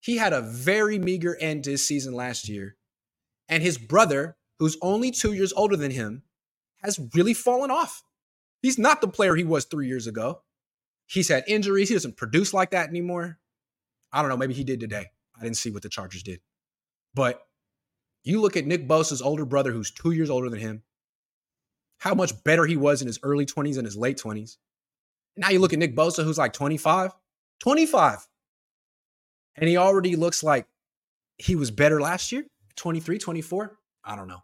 He 0.00 0.16
had 0.16 0.32
a 0.32 0.40
very 0.40 0.98
meager 0.98 1.36
end 1.36 1.64
to 1.64 1.72
his 1.72 1.86
season 1.86 2.14
last 2.14 2.48
year. 2.48 2.76
And 3.48 3.62
his 3.62 3.78
brother, 3.78 4.36
who's 4.58 4.76
only 4.82 5.10
two 5.10 5.32
years 5.32 5.52
older 5.52 5.76
than 5.76 5.90
him, 5.90 6.22
has 6.82 7.00
really 7.14 7.34
fallen 7.34 7.70
off. 7.70 8.02
He's 8.62 8.78
not 8.78 9.00
the 9.00 9.08
player 9.08 9.34
he 9.34 9.44
was 9.44 9.64
three 9.64 9.86
years 9.86 10.06
ago. 10.06 10.42
He's 11.06 11.28
had 11.28 11.44
injuries. 11.46 11.88
He 11.88 11.94
doesn't 11.94 12.16
produce 12.16 12.54
like 12.54 12.70
that 12.70 12.88
anymore. 12.88 13.38
I 14.12 14.20
don't 14.20 14.28
know. 14.28 14.36
Maybe 14.36 14.54
he 14.54 14.64
did 14.64 14.80
today. 14.80 15.06
I 15.38 15.42
didn't 15.42 15.56
see 15.56 15.70
what 15.70 15.82
the 15.82 15.88
Chargers 15.88 16.22
did. 16.22 16.40
But 17.14 17.40
you 18.24 18.40
look 18.40 18.56
at 18.56 18.66
Nick 18.66 18.86
Bosa's 18.86 19.22
older 19.22 19.44
brother, 19.44 19.72
who's 19.72 19.90
two 19.90 20.10
years 20.10 20.30
older 20.30 20.50
than 20.50 20.58
him, 20.58 20.82
how 21.98 22.14
much 22.14 22.42
better 22.44 22.66
he 22.66 22.76
was 22.76 23.00
in 23.00 23.06
his 23.06 23.18
early 23.22 23.46
20s 23.46 23.76
and 23.76 23.86
his 23.86 23.96
late 23.96 24.18
20s. 24.18 24.56
Now 25.36 25.50
you 25.50 25.58
look 25.58 25.72
at 25.72 25.78
Nick 25.78 25.94
Bosa, 25.94 26.24
who's 26.24 26.38
like 26.38 26.52
25, 26.52 27.12
25. 27.60 28.28
And 29.56 29.68
he 29.68 29.76
already 29.76 30.16
looks 30.16 30.42
like 30.42 30.66
he 31.38 31.56
was 31.56 31.70
better 31.70 32.00
last 32.00 32.32
year, 32.32 32.44
23, 32.76 33.18
24. 33.18 33.78
I 34.04 34.16
don't 34.16 34.28
know. 34.28 34.42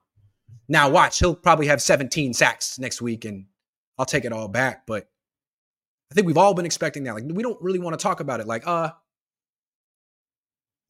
Now 0.69 0.89
watch, 0.91 1.19
he'll 1.19 1.35
probably 1.35 1.67
have 1.67 1.81
17 1.81 2.35
sacks 2.35 2.79
next 2.79 3.01
week 3.01 3.25
and 3.25 3.47
I'll 3.99 4.07
take 4.07 4.25
it 4.25 4.33
all 4.33 4.49
back. 4.49 4.87
But 4.87 5.09
I 6.11 6.15
think 6.15 6.27
we've 6.27 6.39
all 6.39 6.55
been 6.55 6.67
expecting 6.67 7.05
that. 7.05 7.15
Like, 7.15 7.25
we 7.27 7.43
don't 7.43 7.61
really 7.63 7.79
want 7.79 7.99
to 7.99 8.03
talk 8.03 8.21
about 8.21 8.41
it. 8.41 8.47
Like, 8.47 8.67
uh, 8.67 8.91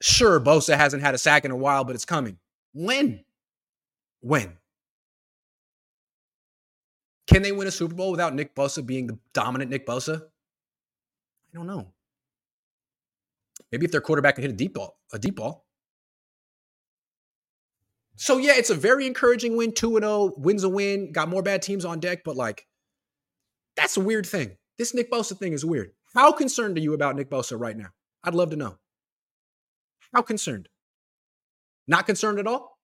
sure, 0.01 0.41
Bosa 0.41 0.77
hasn't 0.77 1.03
had 1.03 1.15
a 1.15 1.19
sack 1.19 1.45
in 1.45 1.51
a 1.51 1.57
while, 1.57 1.85
but 1.85 1.95
it's 1.95 2.05
coming. 2.05 2.39
When? 2.73 3.25
When? 4.21 4.59
Can 7.27 7.43
they 7.43 7.53
win 7.53 7.67
a 7.67 7.73
Super 7.73 7.95
Bowl 7.95 8.11
without 8.11 8.35
Nick 8.35 8.55
Bosa 8.55 8.85
being 8.85 9.07
the 9.07 9.19
dominant 9.33 9.71
Nick 9.71 9.87
Bosa? 9.87 10.23
I 10.23 11.59
don't 11.59 11.67
know. 11.67 11.93
Maybe 13.73 13.85
if 13.85 13.93
their 13.93 14.01
quarterback 14.01 14.37
can 14.37 14.43
hit 14.43 14.51
a 14.51 14.57
deep 14.57 14.75
ball, 14.75 14.99
a 15.13 15.19
deep 15.19 15.37
ball. 15.37 15.67
So 18.17 18.39
yeah, 18.39 18.55
it's 18.57 18.71
a 18.71 18.75
very 18.75 19.07
encouraging 19.07 19.57
win. 19.57 19.73
2 19.73 19.99
0, 19.99 20.35
wins 20.37 20.65
a 20.65 20.69
win, 20.69 21.13
got 21.13 21.29
more 21.29 21.43
bad 21.43 21.63
teams 21.63 21.85
on 21.85 22.01
deck, 22.01 22.23
but 22.25 22.37
like 22.37 22.67
that's 23.77 23.97
a 23.97 24.01
weird 24.01 24.27
thing. 24.27 24.57
This 24.79 24.95
Nick 24.95 25.11
Bosa 25.11 25.37
thing 25.37 25.53
is 25.53 25.65
weird. 25.65 25.93
How 26.15 26.33
concerned 26.33 26.79
are 26.79 26.81
you 26.81 26.95
about 26.95 27.17
Nick 27.17 27.29
Bosa 27.29 27.59
right 27.61 27.77
now? 27.77 27.89
I'd 28.25 28.35
love 28.35 28.51
to 28.51 28.57
know. 28.57 28.79
How 30.14 30.23
concerned? 30.23 30.69
Not 31.87 32.07
concerned 32.07 32.38
at 32.38 32.47
all? 32.47 32.79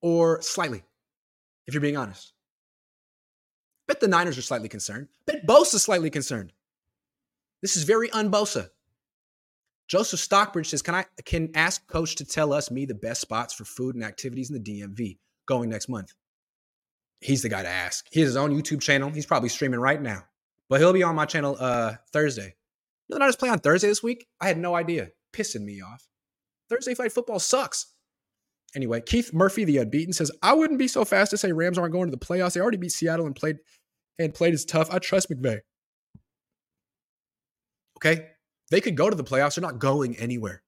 Or 0.00 0.40
slightly, 0.42 0.84
if 1.66 1.74
you're 1.74 1.80
being 1.80 1.96
honest? 1.96 2.32
Bet 3.86 4.00
the 4.00 4.08
Niners 4.08 4.38
are 4.38 4.42
slightly 4.42 4.68
concerned. 4.68 5.08
Bet 5.26 5.46
Bosa's 5.46 5.82
slightly 5.82 6.10
concerned. 6.10 6.52
This 7.62 7.76
is 7.76 7.84
very 7.84 8.08
unbosa. 8.10 8.68
Joseph 9.88 10.20
Stockbridge 10.20 10.68
says, 10.68 10.82
"Can 10.82 10.94
I 10.94 11.06
can 11.24 11.50
ask 11.54 11.86
coach 11.86 12.14
to 12.16 12.24
tell 12.24 12.52
us 12.52 12.70
me 12.70 12.84
the 12.84 12.94
best 12.94 13.22
spots 13.22 13.54
for 13.54 13.64
food 13.64 13.94
and 13.94 14.04
activities 14.04 14.50
in 14.50 14.54
the 14.54 14.60
DMV? 14.60 15.18
going 15.48 15.70
next 15.70 15.88
month? 15.88 16.12
He's 17.20 17.42
the 17.42 17.48
guy 17.48 17.62
to 17.62 17.68
ask. 17.68 18.06
He 18.12 18.20
has 18.20 18.28
his 18.28 18.36
own 18.36 18.52
YouTube 18.52 18.80
channel. 18.80 19.10
He's 19.10 19.26
probably 19.26 19.48
streaming 19.48 19.80
right 19.80 20.00
now, 20.00 20.24
but 20.68 20.78
he'll 20.78 20.92
be 20.92 21.02
on 21.02 21.16
my 21.16 21.24
channel 21.24 21.56
uh 21.58 21.96
Thursday. 22.12 22.54
You 23.08 23.18
know, 23.18 23.24
I 23.24 23.28
just 23.28 23.40
play 23.40 23.48
on 23.48 23.58
Thursday 23.58 23.88
this 23.88 24.02
week. 24.02 24.28
I 24.40 24.46
had 24.46 24.58
no 24.58 24.76
idea. 24.76 25.08
Pissing 25.32 25.64
me 25.64 25.80
off. 25.80 26.08
Thursday 26.68 26.94
fight 26.94 27.12
football 27.12 27.38
sucks. 27.38 27.94
Anyway, 28.74 29.00
Keith 29.00 29.32
Murphy, 29.32 29.64
the 29.64 29.78
unbeaten, 29.78 30.12
says, 30.12 30.30
I 30.42 30.52
wouldn't 30.52 30.78
be 30.78 30.88
so 30.88 31.04
fast 31.04 31.30
to 31.30 31.38
say 31.38 31.52
Rams 31.52 31.78
aren't 31.78 31.92
going 31.92 32.10
to 32.10 32.16
the 32.16 32.24
playoffs. 32.24 32.52
They 32.52 32.60
already 32.60 32.76
beat 32.76 32.92
Seattle 32.92 33.26
and 33.26 33.34
played 33.34 33.56
and 34.18 34.34
played 34.34 34.52
as 34.52 34.64
tough. 34.64 34.90
I 34.90 34.98
trust 34.98 35.30
McVay. 35.30 35.60
Okay. 37.98 38.26
They 38.70 38.80
could 38.80 38.96
go 38.96 39.08
to 39.08 39.16
the 39.16 39.24
playoffs. 39.24 39.54
They're 39.54 39.62
not 39.62 39.78
going 39.78 40.16
anywhere. 40.16 40.62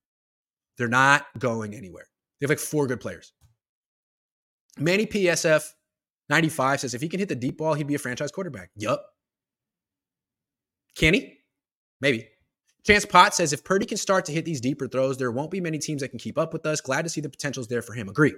They're 0.79 0.89
not 0.89 1.27
going 1.39 1.75
anywhere. 1.75 2.07
They 2.41 2.45
have 2.45 2.51
like 2.51 2.59
four 2.59 2.87
good 2.87 3.01
players. 3.01 3.35
Manny 4.79 5.05
PSF 5.05 5.63
95 6.31 6.81
says 6.81 6.95
if 6.95 7.03
he 7.03 7.09
can 7.09 7.21
hit 7.21 7.29
the 7.29 7.35
deep 7.35 7.59
ball, 7.59 7.75
he'd 7.75 7.87
be 7.87 7.97
a 7.97 7.99
franchise 7.99 8.33
quarterback. 8.33 8.71
Yup. 8.77 9.05
Can 10.97 11.13
he? 11.15 11.39
Maybe. 12.01 12.29
Chance 12.85 13.07
Pot 13.07 13.35
says 13.35 13.53
if 13.53 13.65
Purdy 13.65 13.87
can 13.87 13.99
start 13.99 14.25
to 14.27 14.33
hit 14.33 14.45
these 14.45 14.61
deeper 14.61 14.89
throws, 14.89 15.19
there 15.19 15.31
won't 15.31 15.51
be 15.51 15.61
many 15.61 15.79
teams 15.79 16.01
that 16.01 16.09
can 16.09 16.19
keep 16.19 16.39
up 16.39 16.53
with 16.53 16.65
us. 16.67 16.81
Glad 16.81 17.03
to 17.03 17.09
see 17.09 17.21
the 17.21 17.29
potential's 17.29 17.69
there 17.69 17.83
for 17.83 17.93
him. 17.93 18.09
Agree. 18.09 18.35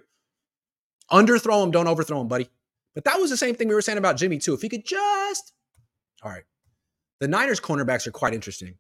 Underthrow 1.10 1.62
him, 1.62 1.70
don't 1.70 1.86
overthrow 1.86 2.20
him, 2.20 2.28
buddy. 2.28 2.48
But 2.94 3.04
that 3.04 3.20
was 3.20 3.30
the 3.30 3.36
same 3.36 3.54
thing 3.54 3.68
we 3.68 3.74
were 3.74 3.82
saying 3.82 3.98
about 3.98 4.16
Jimmy, 4.16 4.38
too. 4.38 4.54
If 4.54 4.62
he 4.62 4.68
could 4.68 4.84
just. 4.84 5.52
All 6.22 6.30
right. 6.30 6.44
The 7.20 7.28
Niners 7.28 7.60
cornerbacks 7.60 8.06
are 8.06 8.12
quite 8.12 8.34
interesting. 8.34 8.76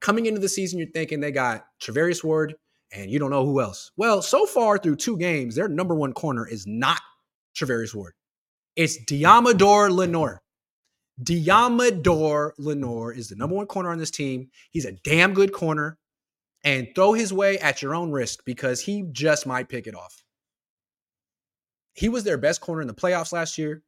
Coming 0.00 0.26
into 0.26 0.40
the 0.40 0.48
season, 0.48 0.78
you're 0.78 0.88
thinking 0.88 1.20
they 1.20 1.30
got 1.30 1.64
Charvarius 1.80 2.24
Ward 2.24 2.54
and 2.92 3.10
you 3.10 3.18
don't 3.18 3.30
know 3.30 3.44
who 3.44 3.60
else. 3.60 3.92
Well, 3.96 4.22
so 4.22 4.46
far 4.46 4.78
through 4.78 4.96
two 4.96 5.16
games, 5.16 5.54
their 5.54 5.68
number 5.68 5.94
one 5.94 6.12
corner 6.12 6.46
is 6.46 6.66
not 6.66 7.00
Charvarius 7.54 7.94
Ward. 7.94 8.14
It's 8.74 8.98
Deommodore 9.04 9.90
Lenoir. 9.90 10.41
Deommodore 11.20 12.52
Lenoir 12.58 13.12
is 13.12 13.28
the 13.28 13.36
number 13.36 13.56
one 13.56 13.66
corner 13.66 13.90
on 13.90 13.98
this 13.98 14.10
team. 14.10 14.50
He's 14.70 14.84
a 14.84 14.92
damn 14.92 15.34
good 15.34 15.52
corner. 15.52 15.98
And 16.64 16.88
throw 16.94 17.12
his 17.12 17.32
way 17.32 17.58
at 17.58 17.82
your 17.82 17.92
own 17.92 18.12
risk 18.12 18.44
because 18.44 18.80
he 18.80 19.02
just 19.10 19.48
might 19.48 19.68
pick 19.68 19.88
it 19.88 19.96
off. 19.96 20.22
He 21.94 22.08
was 22.08 22.22
their 22.22 22.38
best 22.38 22.60
corner 22.60 22.80
in 22.80 22.86
the 22.86 22.94
playoffs 22.94 23.32
last 23.32 23.58
year. 23.58 23.82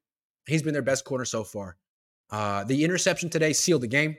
He's 0.48 0.62
been 0.62 0.72
their 0.72 0.82
best 0.82 1.04
corner 1.04 1.24
so 1.24 1.44
far. 1.44 1.76
Uh, 2.30 2.64
the 2.64 2.82
interception 2.82 3.30
today 3.30 3.52
sealed 3.52 3.82
the 3.82 3.86
game. 3.86 4.16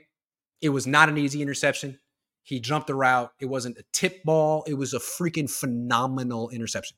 It 0.62 0.70
was 0.70 0.86
not 0.86 1.10
an 1.10 1.18
easy 1.18 1.42
interception. 1.42 1.98
He 2.44 2.58
jumped 2.58 2.86
the 2.86 2.94
route. 2.94 3.30
It 3.40 3.46
wasn't 3.46 3.76
a 3.76 3.84
tip 3.92 4.22
ball. 4.24 4.64
It 4.66 4.74
was 4.74 4.94
a 4.94 4.98
freaking 4.98 5.50
phenomenal 5.50 6.48
interception. 6.48 6.96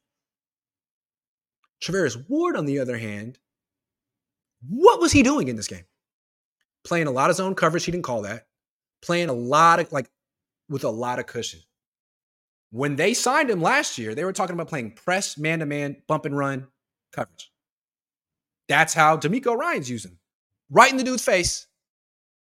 Charvarius 1.83 2.29
Ward, 2.29 2.57
on 2.57 2.67
the 2.67 2.79
other 2.79 2.99
hand, 2.99 3.39
what 4.69 5.01
was 5.01 5.11
he 5.13 5.23
doing 5.23 5.49
in 5.49 5.57
this 5.57 5.69
game? 5.69 5.85
Playing 6.89 7.07
a 7.07 7.11
lot 7.11 7.29
of 7.29 7.37
zone 7.37 7.55
coverage. 7.55 7.85
He 7.85 7.93
didn't 7.93 8.05
call 8.05 8.23
that. 8.23 8.47
Playing 9.03 9.29
a 9.29 9.35
lot 9.35 9.79
of, 9.79 9.93
like, 9.93 10.09
with 10.71 10.85
a 10.85 10.89
lot 10.89 11.19
of 11.19 11.27
cushion. 11.27 11.61
When 12.71 12.97
they 12.97 13.13
signed 13.13 13.51
him 13.51 13.61
last 13.61 13.99
year, 13.99 14.15
they 14.15 14.25
were 14.25 14.33
talking 14.33 14.55
about 14.55 14.69
playing 14.69 14.93
press, 14.93 15.37
man 15.37 15.59
to 15.59 15.67
man, 15.67 15.97
bump 16.07 16.25
and 16.25 16.35
run 16.35 16.67
coverage. 17.13 17.53
That's 18.71 18.95
how 18.95 19.19
DeMeco 19.19 19.55
Ryans 19.55 19.91
using. 19.91 20.17
Right 20.71 20.91
in 20.91 20.97
the 20.97 21.05
dude's 21.05 21.23
face, 21.23 21.67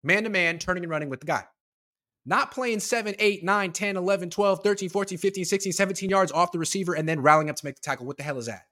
man 0.02 0.24
to 0.24 0.30
man, 0.30 0.60
turning 0.60 0.84
and 0.84 0.92
running 0.92 1.10
with 1.10 1.20
the 1.20 1.26
guy. 1.26 1.44
Not 2.26 2.52
playing 2.52 2.80
7, 2.80 3.16
8, 3.20 3.44
9, 3.44 3.72
10, 3.74 3.98
11, 3.98 4.30
12, 4.30 4.64
13, 4.64 4.90
14, 4.90 5.18
15, 5.18 5.44
16, 5.44 5.74
17 5.74 6.10
yards 6.10 6.32
off 6.32 6.54
the 6.54 6.60
receiver 6.60 6.94
and 6.94 7.08
then 7.08 7.22
rallying 7.22 7.50
up 7.50 7.58
to 7.58 7.66
make 7.66 7.76
the 7.76 7.82
tackle. 7.82 8.06
What 8.06 8.16
the 8.16 8.24
hell 8.24 8.38
is 8.38 8.46
that? 8.46 8.64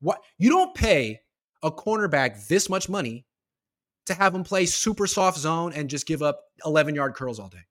What 0.00 0.22
you 0.36 0.50
don't 0.50 0.74
pay 0.74 1.20
a 1.62 1.70
cornerback 1.70 2.48
this 2.48 2.68
much 2.68 2.90
money 2.90 3.24
to 4.06 4.14
have 4.14 4.34
him 4.34 4.44
play 4.44 4.66
super 4.66 5.06
soft 5.06 5.38
zone 5.38 5.72
and 5.72 5.88
just 5.88 6.06
give 6.06 6.22
up 6.22 6.40
11 6.64 6.94
yard 6.94 7.14
curls 7.14 7.38
all 7.38 7.48
day. 7.48 7.64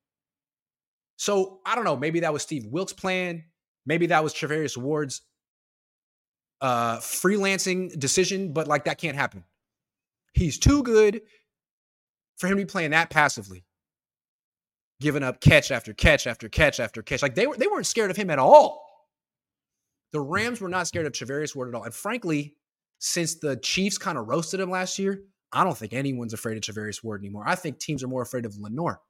So 1.18 1.60
I 1.66 1.76
don't 1.76 1.84
know. 1.84 1.98
Maybe 1.98 2.22
that 2.22 2.34
was 2.34 2.42
Steve 2.42 2.66
Wilks' 2.66 2.94
plan. 2.94 3.44
Maybe 3.86 4.08
that 4.08 4.24
was 4.24 4.34
Charvarius 4.34 4.78
Ward's 4.78 5.22
uh, 6.62 6.98
freelancing 6.98 7.98
decision, 8.00 8.54
but 8.54 8.68
like 8.68 8.86
that 8.86 8.98
can't 8.98 9.16
happen. 9.16 9.44
He's 10.34 10.58
too 10.58 10.84
good 10.84 11.22
for 12.38 12.48
him 12.48 12.58
to 12.58 12.64
be 12.64 12.66
playing 12.66 12.92
that 12.92 13.10
passively, 13.10 13.66
giving 15.00 15.24
up 15.24 15.42
catch 15.42 15.72
after 15.72 15.94
catch 15.94 16.28
after 16.28 16.48
catch 16.48 16.80
after 16.80 17.02
catch. 17.02 17.22
Like 17.22 17.36
they 17.36 17.48
were, 17.48 17.58
they 17.58 17.68
weren't 17.68 17.88
scared 17.88 18.12
of 18.12 18.18
him 18.18 18.30
at 18.30 18.40
all. 18.40 18.88
The 20.14 20.22
Rams 20.22 20.62
were 20.62 20.70
not 20.70 20.88
scared 20.88 21.06
of 21.06 21.14
Charvarius 21.14 21.56
Ward 21.56 21.70
at 21.70 21.76
all. 21.76 21.84
And 21.84 21.94
frankly, 21.94 22.56
since 23.00 23.36
the 23.36 23.58
Chiefs 23.58 23.98
kind 23.98 24.18
of 24.18 24.28
roasted 24.28 24.60
him 24.60 24.70
last 24.70 25.00
year, 25.00 25.24
I 25.54 25.64
don't 25.64 25.78
think 25.78 25.94
anyone's 25.94 26.34
afraid 26.34 26.58
of 26.58 26.64
Charvarius 26.64 27.04
Ward 27.04 27.22
anymore. 27.22 27.44
I 27.46 27.56
think 27.56 27.80
teams 27.80 28.04
are 28.04 28.08
more 28.08 28.22
afraid 28.22 28.46
of 28.46 28.58
Lenoir. 28.58 29.02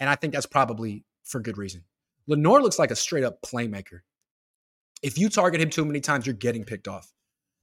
And 0.00 0.10
I 0.10 0.14
think 0.14 0.32
that's 0.32 0.46
probably 0.46 1.04
for 1.24 1.40
good 1.40 1.58
reason. 1.58 1.84
Lenoir 2.26 2.60
looks 2.60 2.78
like 2.78 2.90
a 2.90 2.96
straight 2.96 3.24
up 3.24 3.40
playmaker. 3.42 4.00
If 5.02 5.18
you 5.18 5.28
target 5.28 5.60
him 5.60 5.70
too 5.70 5.84
many 5.84 6.00
times, 6.00 6.26
you're 6.26 6.34
getting 6.34 6.64
picked 6.64 6.88
off. 6.88 7.12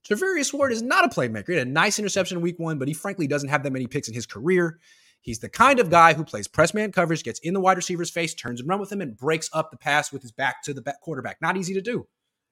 Charvarius 0.08 0.54
Ward 0.54 0.72
is 0.72 0.82
not 0.82 1.06
a 1.06 1.10
playmaker. 1.10 1.50
He 1.50 1.56
had 1.56 1.68
a 1.68 1.72
nice 1.72 2.00
interception 2.00 2.38
in 2.38 2.44
week 2.44 2.60
one, 2.60 2.78
but 2.78 2.88
he 2.88 2.94
frankly 2.94 3.28
doesn't 3.28 3.50
have 3.50 3.64
that 3.64 3.72
many 3.72 3.88
picks 3.88 4.08
in 4.08 4.14
his 4.14 4.26
career. 4.26 4.80
He's 5.22 5.40
the 5.40 5.50
kind 5.50 5.80
of 5.80 5.90
guy 5.90 6.14
who 6.14 6.26
plays 6.26 6.50
press 6.50 6.74
man 6.74 6.92
coverage, 6.92 7.24
gets 7.24 7.40
in 7.40 7.54
the 7.54 7.62
wide 7.62 7.78
receiver's 7.78 8.10
face, 8.10 8.34
turns 8.34 8.60
and 8.60 8.68
run 8.68 8.80
with 8.80 8.92
him, 8.92 9.00
and 9.00 9.16
breaks 9.16 9.50
up 9.54 9.72
the 9.72 9.78
pass 9.78 10.12
with 10.12 10.22
his 10.22 10.34
back 10.34 10.62
to 10.64 10.74
the 10.74 10.84
quarterback. 11.02 11.42
Not 11.42 11.56
easy 11.56 11.74
to 11.76 11.82
do. 11.82 12.08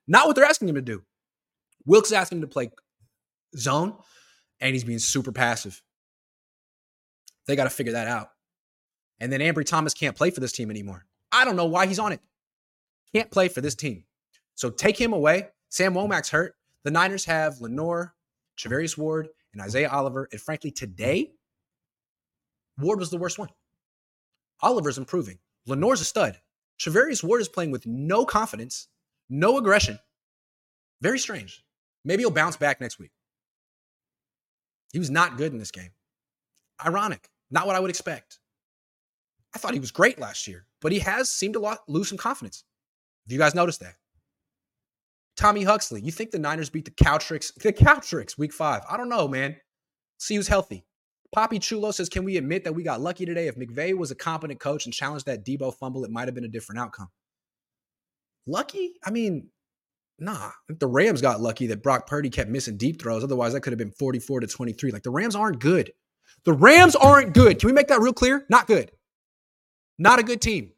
Not 0.07 0.27
what 0.27 0.35
they're 0.35 0.45
asking 0.45 0.69
him 0.69 0.75
to 0.75 0.81
do. 0.81 1.03
Wilks 1.85 2.09
is 2.09 2.13
asking 2.13 2.37
him 2.37 2.41
to 2.43 2.47
play 2.47 2.71
zone, 3.57 3.97
and 4.61 4.73
he's 4.73 4.83
being 4.83 4.99
super 4.99 5.31
passive. 5.31 5.81
They 7.47 7.55
got 7.55 7.65
to 7.65 7.69
figure 7.69 7.93
that 7.93 8.07
out. 8.07 8.29
And 9.19 9.31
then 9.31 9.41
Ambry 9.41 9.65
Thomas 9.65 9.93
can't 9.93 10.15
play 10.15 10.29
for 10.29 10.39
this 10.39 10.51
team 10.51 10.69
anymore. 10.69 11.05
I 11.31 11.43
don't 11.43 11.55
know 11.55 11.65
why 11.65 11.87
he's 11.87 11.99
on 11.99 12.11
it. 12.11 12.21
Can't 13.13 13.31
play 13.31 13.47
for 13.47 13.61
this 13.61 13.75
team. 13.75 14.05
So 14.55 14.69
take 14.69 14.99
him 14.99 15.13
away. 15.13 15.49
Sam 15.69 15.93
Womack's 15.93 16.29
hurt. 16.29 16.55
The 16.83 16.91
Niners 16.91 17.25
have 17.25 17.61
Lenoir, 17.61 18.13
Charvarius 18.57 18.97
Ward, 18.97 19.29
and 19.53 19.61
Isaiah 19.61 19.89
Oliver. 19.89 20.27
And 20.31 20.39
frankly, 20.39 20.71
today, 20.71 21.31
Ward 22.77 22.99
was 22.99 23.09
the 23.09 23.17
worst 23.17 23.37
one. 23.37 23.49
Oliver's 24.61 24.97
improving. 24.97 25.39
Lenoir's 25.65 26.01
a 26.01 26.05
stud. 26.05 26.39
Charvarius 26.79 27.23
Ward 27.23 27.41
is 27.41 27.49
playing 27.49 27.71
with 27.71 27.85
no 27.85 28.25
confidence, 28.25 28.87
no 29.29 29.57
aggression. 29.57 29.99
Very 31.01 31.19
strange. 31.19 31.63
Maybe 32.03 32.23
he'll 32.23 32.31
bounce 32.31 32.57
back 32.57 32.81
next 32.81 32.99
week. 32.99 33.11
He 34.91 34.99
was 34.99 35.09
not 35.09 35.37
good 35.37 35.53
in 35.53 35.59
this 35.59 35.71
game. 35.71 35.91
Ironic. 36.85 37.29
Not 37.49 37.67
what 37.67 37.75
I 37.75 37.79
would 37.79 37.89
expect. 37.89 38.39
I 39.53 39.59
thought 39.59 39.73
he 39.73 39.79
was 39.79 39.91
great 39.91 40.19
last 40.19 40.47
year, 40.47 40.65
but 40.81 40.91
he 40.91 40.99
has 40.99 41.29
seemed 41.29 41.55
to 41.55 41.77
lose 41.87 42.09
some 42.09 42.17
confidence. 42.17 42.63
Have 43.25 43.33
you 43.33 43.39
guys 43.39 43.55
noticed 43.55 43.81
that? 43.81 43.95
Tommy 45.35 45.63
Huxley, 45.63 46.01
you 46.01 46.11
think 46.11 46.31
the 46.31 46.39
Niners 46.39 46.69
beat 46.69 46.85
the 46.85 46.91
Cowtricks? 46.91 47.53
The 47.55 47.73
Cowtricks, 47.73 48.37
week 48.37 48.53
five. 48.53 48.83
I 48.89 48.97
don't 48.97 49.09
know, 49.09 49.27
man. 49.27 49.57
See 50.19 50.35
who's 50.35 50.47
healthy. 50.47 50.85
Poppy 51.33 51.59
Chulo 51.59 51.91
says, 51.91 52.09
Can 52.09 52.23
we 52.25 52.37
admit 52.37 52.63
that 52.65 52.73
we 52.73 52.83
got 52.83 53.01
lucky 53.01 53.25
today? 53.25 53.47
If 53.47 53.55
McVay 53.55 53.97
was 53.97 54.11
a 54.11 54.15
competent 54.15 54.59
coach 54.59 54.85
and 54.85 54.93
challenged 54.93 55.25
that 55.25 55.45
Deebo 55.45 55.73
fumble, 55.73 56.03
it 56.03 56.11
might 56.11 56.27
have 56.27 56.35
been 56.35 56.43
a 56.43 56.49
different 56.49 56.79
outcome. 56.79 57.09
Lucky? 58.45 58.93
I 59.05 59.11
mean, 59.11 59.49
nah. 60.21 60.51
The 60.69 60.87
Rams 60.87 61.21
got 61.21 61.41
lucky 61.41 61.67
that 61.67 61.83
Brock 61.83 62.07
Purdy 62.07 62.29
kept 62.29 62.49
missing 62.49 62.77
deep 62.77 63.01
throws. 63.01 63.23
Otherwise, 63.23 63.53
that 63.53 63.61
could 63.61 63.73
have 63.73 63.77
been 63.77 63.91
44 63.91 64.41
to 64.41 64.47
23. 64.47 64.91
Like 64.91 65.03
the 65.03 65.09
Rams 65.09 65.35
aren't 65.35 65.59
good. 65.59 65.91
The 66.45 66.53
Rams 66.53 66.95
aren't 66.95 67.33
good. 67.33 67.59
Can 67.59 67.67
we 67.67 67.73
make 67.73 67.87
that 67.87 67.99
real 67.99 68.13
clear? 68.13 68.45
Not 68.49 68.67
good. 68.67 68.91
Not 69.99 70.19
a 70.19 70.23
good 70.23 70.41
team. 70.41 70.71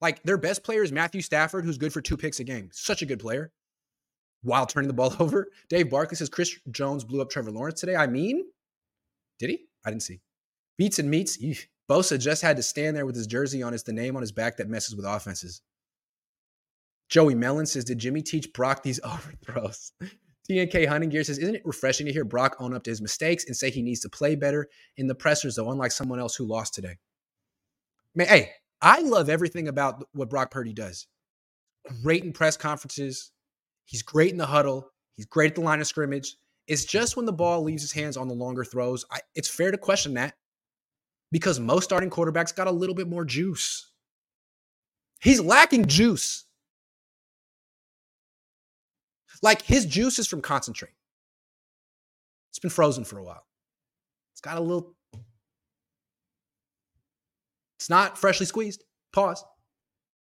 Like 0.00 0.22
their 0.22 0.36
best 0.36 0.62
player 0.62 0.82
is 0.82 0.92
Matthew 0.92 1.22
Stafford, 1.22 1.64
who's 1.64 1.78
good 1.78 1.92
for 1.92 2.00
two 2.00 2.16
picks 2.16 2.40
a 2.40 2.44
game. 2.44 2.68
Such 2.72 3.02
a 3.02 3.06
good 3.06 3.18
player. 3.18 3.52
While 4.42 4.66
turning 4.66 4.88
the 4.88 4.94
ball 4.94 5.14
over. 5.20 5.48
Dave 5.68 5.90
Barkley 5.90 6.16
says 6.16 6.28
Chris 6.28 6.58
Jones 6.70 7.04
blew 7.04 7.22
up 7.22 7.30
Trevor 7.30 7.50
Lawrence 7.50 7.80
today. 7.80 7.96
I 7.96 8.06
mean, 8.06 8.44
did 9.38 9.50
he? 9.50 9.66
I 9.84 9.90
didn't 9.90 10.02
see. 10.02 10.20
Beats 10.76 10.98
and. 10.98 11.12
Eesh. 11.12 11.66
Bosa 11.88 12.18
just 12.18 12.42
had 12.42 12.56
to 12.56 12.62
stand 12.62 12.96
there 12.96 13.06
with 13.06 13.14
his 13.14 13.28
jersey 13.28 13.62
on. 13.62 13.72
It's 13.72 13.84
the 13.84 13.92
name 13.92 14.16
on 14.16 14.22
his 14.22 14.32
back 14.32 14.56
that 14.56 14.68
messes 14.68 14.96
with 14.96 15.06
offenses. 15.06 15.62
Joey 17.08 17.34
Mellon 17.34 17.66
says, 17.66 17.84
Did 17.84 17.98
Jimmy 17.98 18.22
teach 18.22 18.52
Brock 18.52 18.82
these 18.82 19.00
overthrows? 19.04 19.92
TNK 20.48 20.86
Hunting 20.86 21.10
Gear 21.10 21.24
says, 21.24 21.38
Isn't 21.38 21.56
it 21.56 21.62
refreshing 21.64 22.06
to 22.06 22.12
hear 22.12 22.24
Brock 22.24 22.56
own 22.60 22.74
up 22.74 22.84
to 22.84 22.90
his 22.90 23.02
mistakes 23.02 23.44
and 23.46 23.56
say 23.56 23.70
he 23.70 23.82
needs 23.82 24.00
to 24.00 24.08
play 24.08 24.34
better 24.34 24.68
in 24.96 25.06
the 25.06 25.14
pressers, 25.14 25.56
though, 25.56 25.70
unlike 25.70 25.92
someone 25.92 26.20
else 26.20 26.36
who 26.36 26.44
lost 26.44 26.74
today? 26.74 26.96
Man, 28.14 28.28
hey, 28.28 28.52
I 28.80 29.00
love 29.00 29.28
everything 29.28 29.68
about 29.68 30.04
what 30.12 30.30
Brock 30.30 30.50
Purdy 30.50 30.72
does. 30.72 31.06
Great 32.02 32.24
in 32.24 32.32
press 32.32 32.56
conferences. 32.56 33.32
He's 33.84 34.02
great 34.02 34.32
in 34.32 34.38
the 34.38 34.46
huddle. 34.46 34.90
He's 35.16 35.26
great 35.26 35.52
at 35.52 35.54
the 35.54 35.60
line 35.60 35.80
of 35.80 35.86
scrimmage. 35.86 36.36
It's 36.66 36.84
just 36.84 37.16
when 37.16 37.26
the 37.26 37.32
ball 37.32 37.62
leaves 37.62 37.82
his 37.82 37.92
hands 37.92 38.16
on 38.16 38.28
the 38.28 38.34
longer 38.34 38.64
throws, 38.64 39.04
I, 39.10 39.20
it's 39.34 39.48
fair 39.48 39.70
to 39.70 39.78
question 39.78 40.14
that 40.14 40.34
because 41.30 41.60
most 41.60 41.84
starting 41.84 42.10
quarterbacks 42.10 42.54
got 42.54 42.66
a 42.66 42.72
little 42.72 42.94
bit 42.94 43.08
more 43.08 43.24
juice. 43.24 43.92
He's 45.20 45.40
lacking 45.40 45.86
juice. 45.86 46.45
Like 49.42 49.62
his 49.62 49.86
juice 49.86 50.18
is 50.18 50.26
from 50.26 50.40
concentrate. 50.40 50.92
It's 52.50 52.58
been 52.58 52.70
frozen 52.70 53.04
for 53.04 53.18
a 53.18 53.24
while. 53.24 53.46
It's 54.32 54.40
got 54.40 54.56
a 54.56 54.60
little. 54.60 54.94
It's 57.78 57.90
not 57.90 58.16
freshly 58.16 58.46
squeezed. 58.46 58.84
Pause. 59.12 59.44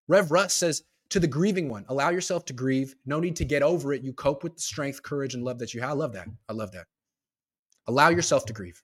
Rev 0.08 0.32
Russ 0.32 0.54
says 0.54 0.84
to 1.10 1.20
the 1.20 1.28
grieving 1.28 1.70
one, 1.70 1.86
allow 1.88 2.10
yourself 2.10 2.46
to 2.46 2.54
grieve. 2.54 2.96
No 3.06 3.20
need 3.20 3.36
to 3.38 3.46
get 3.46 3.64
over 3.64 3.94
it. 3.94 4.04
You 4.04 4.14
cope 4.14 4.44
with 4.44 4.56
the 4.56 4.62
strength, 4.62 5.02
courage, 5.02 5.34
and 5.34 5.44
love 5.44 5.60
that 5.60 5.74
you 5.74 5.82
have. 5.82 5.92
I 5.92 5.94
love 5.94 6.14
that. 6.14 6.28
I 6.50 6.54
love 6.54 6.72
that. 6.74 6.88
Allow 7.88 8.10
yourself 8.10 8.46
to 8.48 8.54
grieve. 8.54 8.82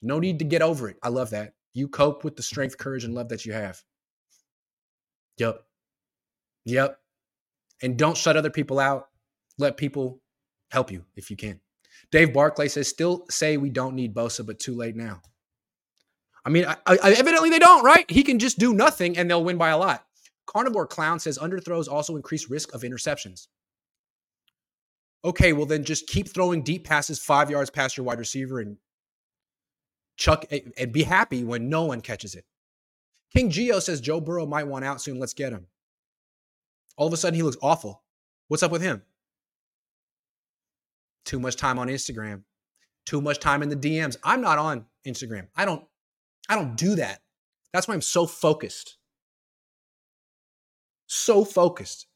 No 0.00 0.18
need 0.18 0.38
to 0.40 0.44
get 0.44 0.62
over 0.62 0.88
it. 0.88 0.96
I 1.02 1.08
love 1.08 1.30
that. 1.30 1.54
You 1.74 1.88
cope 1.88 2.24
with 2.24 2.36
the 2.36 2.42
strength, 2.42 2.76
courage, 2.78 3.04
and 3.04 3.14
love 3.14 3.28
that 3.28 3.46
you 3.46 3.52
have. 3.52 3.82
Yep. 5.38 5.62
Yep. 6.64 6.98
And 7.82 7.96
don't 7.96 8.16
shut 8.16 8.36
other 8.36 8.50
people 8.50 8.78
out. 8.78 9.08
Let 9.58 9.76
people 9.76 10.20
help 10.70 10.90
you 10.90 11.04
if 11.16 11.30
you 11.30 11.36
can. 11.36 11.60
Dave 12.10 12.32
Barclay 12.32 12.68
says, 12.68 12.88
still 12.88 13.26
say 13.30 13.56
we 13.56 13.70
don't 13.70 13.94
need 13.94 14.14
Bosa, 14.14 14.44
but 14.44 14.58
too 14.58 14.74
late 14.74 14.96
now. 14.96 15.20
I 16.44 16.50
mean, 16.50 16.64
I, 16.64 16.76
I, 16.86 17.12
evidently 17.12 17.50
they 17.50 17.58
don't, 17.58 17.84
right? 17.84 18.10
He 18.10 18.24
can 18.24 18.38
just 18.38 18.58
do 18.58 18.74
nothing 18.74 19.16
and 19.16 19.30
they'll 19.30 19.44
win 19.44 19.58
by 19.58 19.70
a 19.70 19.78
lot. 19.78 20.04
Carnivore 20.46 20.86
Clown 20.86 21.20
says 21.20 21.38
underthrows 21.38 21.88
also 21.88 22.16
increase 22.16 22.50
risk 22.50 22.74
of 22.74 22.82
interceptions. 22.82 23.46
Okay, 25.24 25.52
well 25.52 25.66
then 25.66 25.84
just 25.84 26.08
keep 26.08 26.28
throwing 26.28 26.62
deep 26.62 26.84
passes 26.84 27.20
five 27.20 27.48
yards 27.48 27.70
past 27.70 27.96
your 27.96 28.04
wide 28.04 28.18
receiver 28.18 28.58
and 28.58 28.76
chuck 30.16 30.44
and 30.50 30.92
be 30.92 31.04
happy 31.04 31.44
when 31.44 31.68
no 31.68 31.84
one 31.84 32.00
catches 32.00 32.34
it. 32.34 32.44
King 33.34 33.48
Geo 33.48 33.78
says 33.78 34.00
Joe 34.00 34.20
Burrow 34.20 34.46
might 34.46 34.66
want 34.66 34.84
out 34.84 35.00
soon. 35.00 35.18
Let's 35.18 35.32
get 35.32 35.52
him. 35.52 35.68
All 36.96 37.06
of 37.06 37.12
a 37.12 37.16
sudden 37.16 37.36
he 37.36 37.42
looks 37.42 37.56
awful. 37.62 38.02
What's 38.48 38.62
up 38.62 38.72
with 38.72 38.82
him? 38.82 39.02
Too 41.24 41.40
much 41.40 41.56
time 41.56 41.78
on 41.78 41.88
Instagram. 41.88 42.42
Too 43.06 43.20
much 43.20 43.40
time 43.40 43.62
in 43.62 43.68
the 43.68 43.76
DMs. 43.76 44.16
I'm 44.22 44.40
not 44.40 44.58
on 44.58 44.86
Instagram. 45.06 45.48
I 45.56 45.64
don't 45.64 45.84
I 46.48 46.54
don't 46.54 46.76
do 46.76 46.96
that. 46.96 47.20
That's 47.72 47.88
why 47.88 47.94
I'm 47.94 48.02
so 48.02 48.26
focused. 48.26 48.96
So 51.06 51.44
focused. 51.44 52.06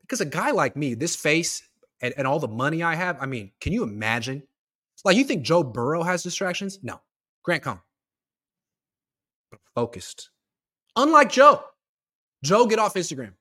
Because 0.00 0.20
a 0.20 0.26
guy 0.26 0.52
like 0.52 0.76
me, 0.76 0.94
this 0.94 1.16
face 1.16 1.62
and, 2.00 2.14
and 2.16 2.26
all 2.26 2.38
the 2.38 2.48
money 2.48 2.82
I 2.82 2.94
have, 2.94 3.16
I 3.20 3.26
mean, 3.26 3.52
can 3.60 3.72
you 3.72 3.82
imagine? 3.82 4.42
Like, 5.04 5.16
you 5.16 5.24
think 5.24 5.42
Joe 5.44 5.62
Burrow 5.62 6.02
has 6.02 6.22
distractions? 6.22 6.78
No. 6.82 7.00
Grant 7.42 7.62
Cohn. 7.62 7.80
But 9.50 9.60
focused. 9.74 10.30
Unlike 10.96 11.30
Joe. 11.30 11.62
Joe, 12.42 12.66
get 12.66 12.78
off 12.78 12.94
Instagram. 12.94 13.28
I'm 13.28 13.34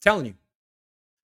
telling 0.00 0.26
you. 0.26 0.34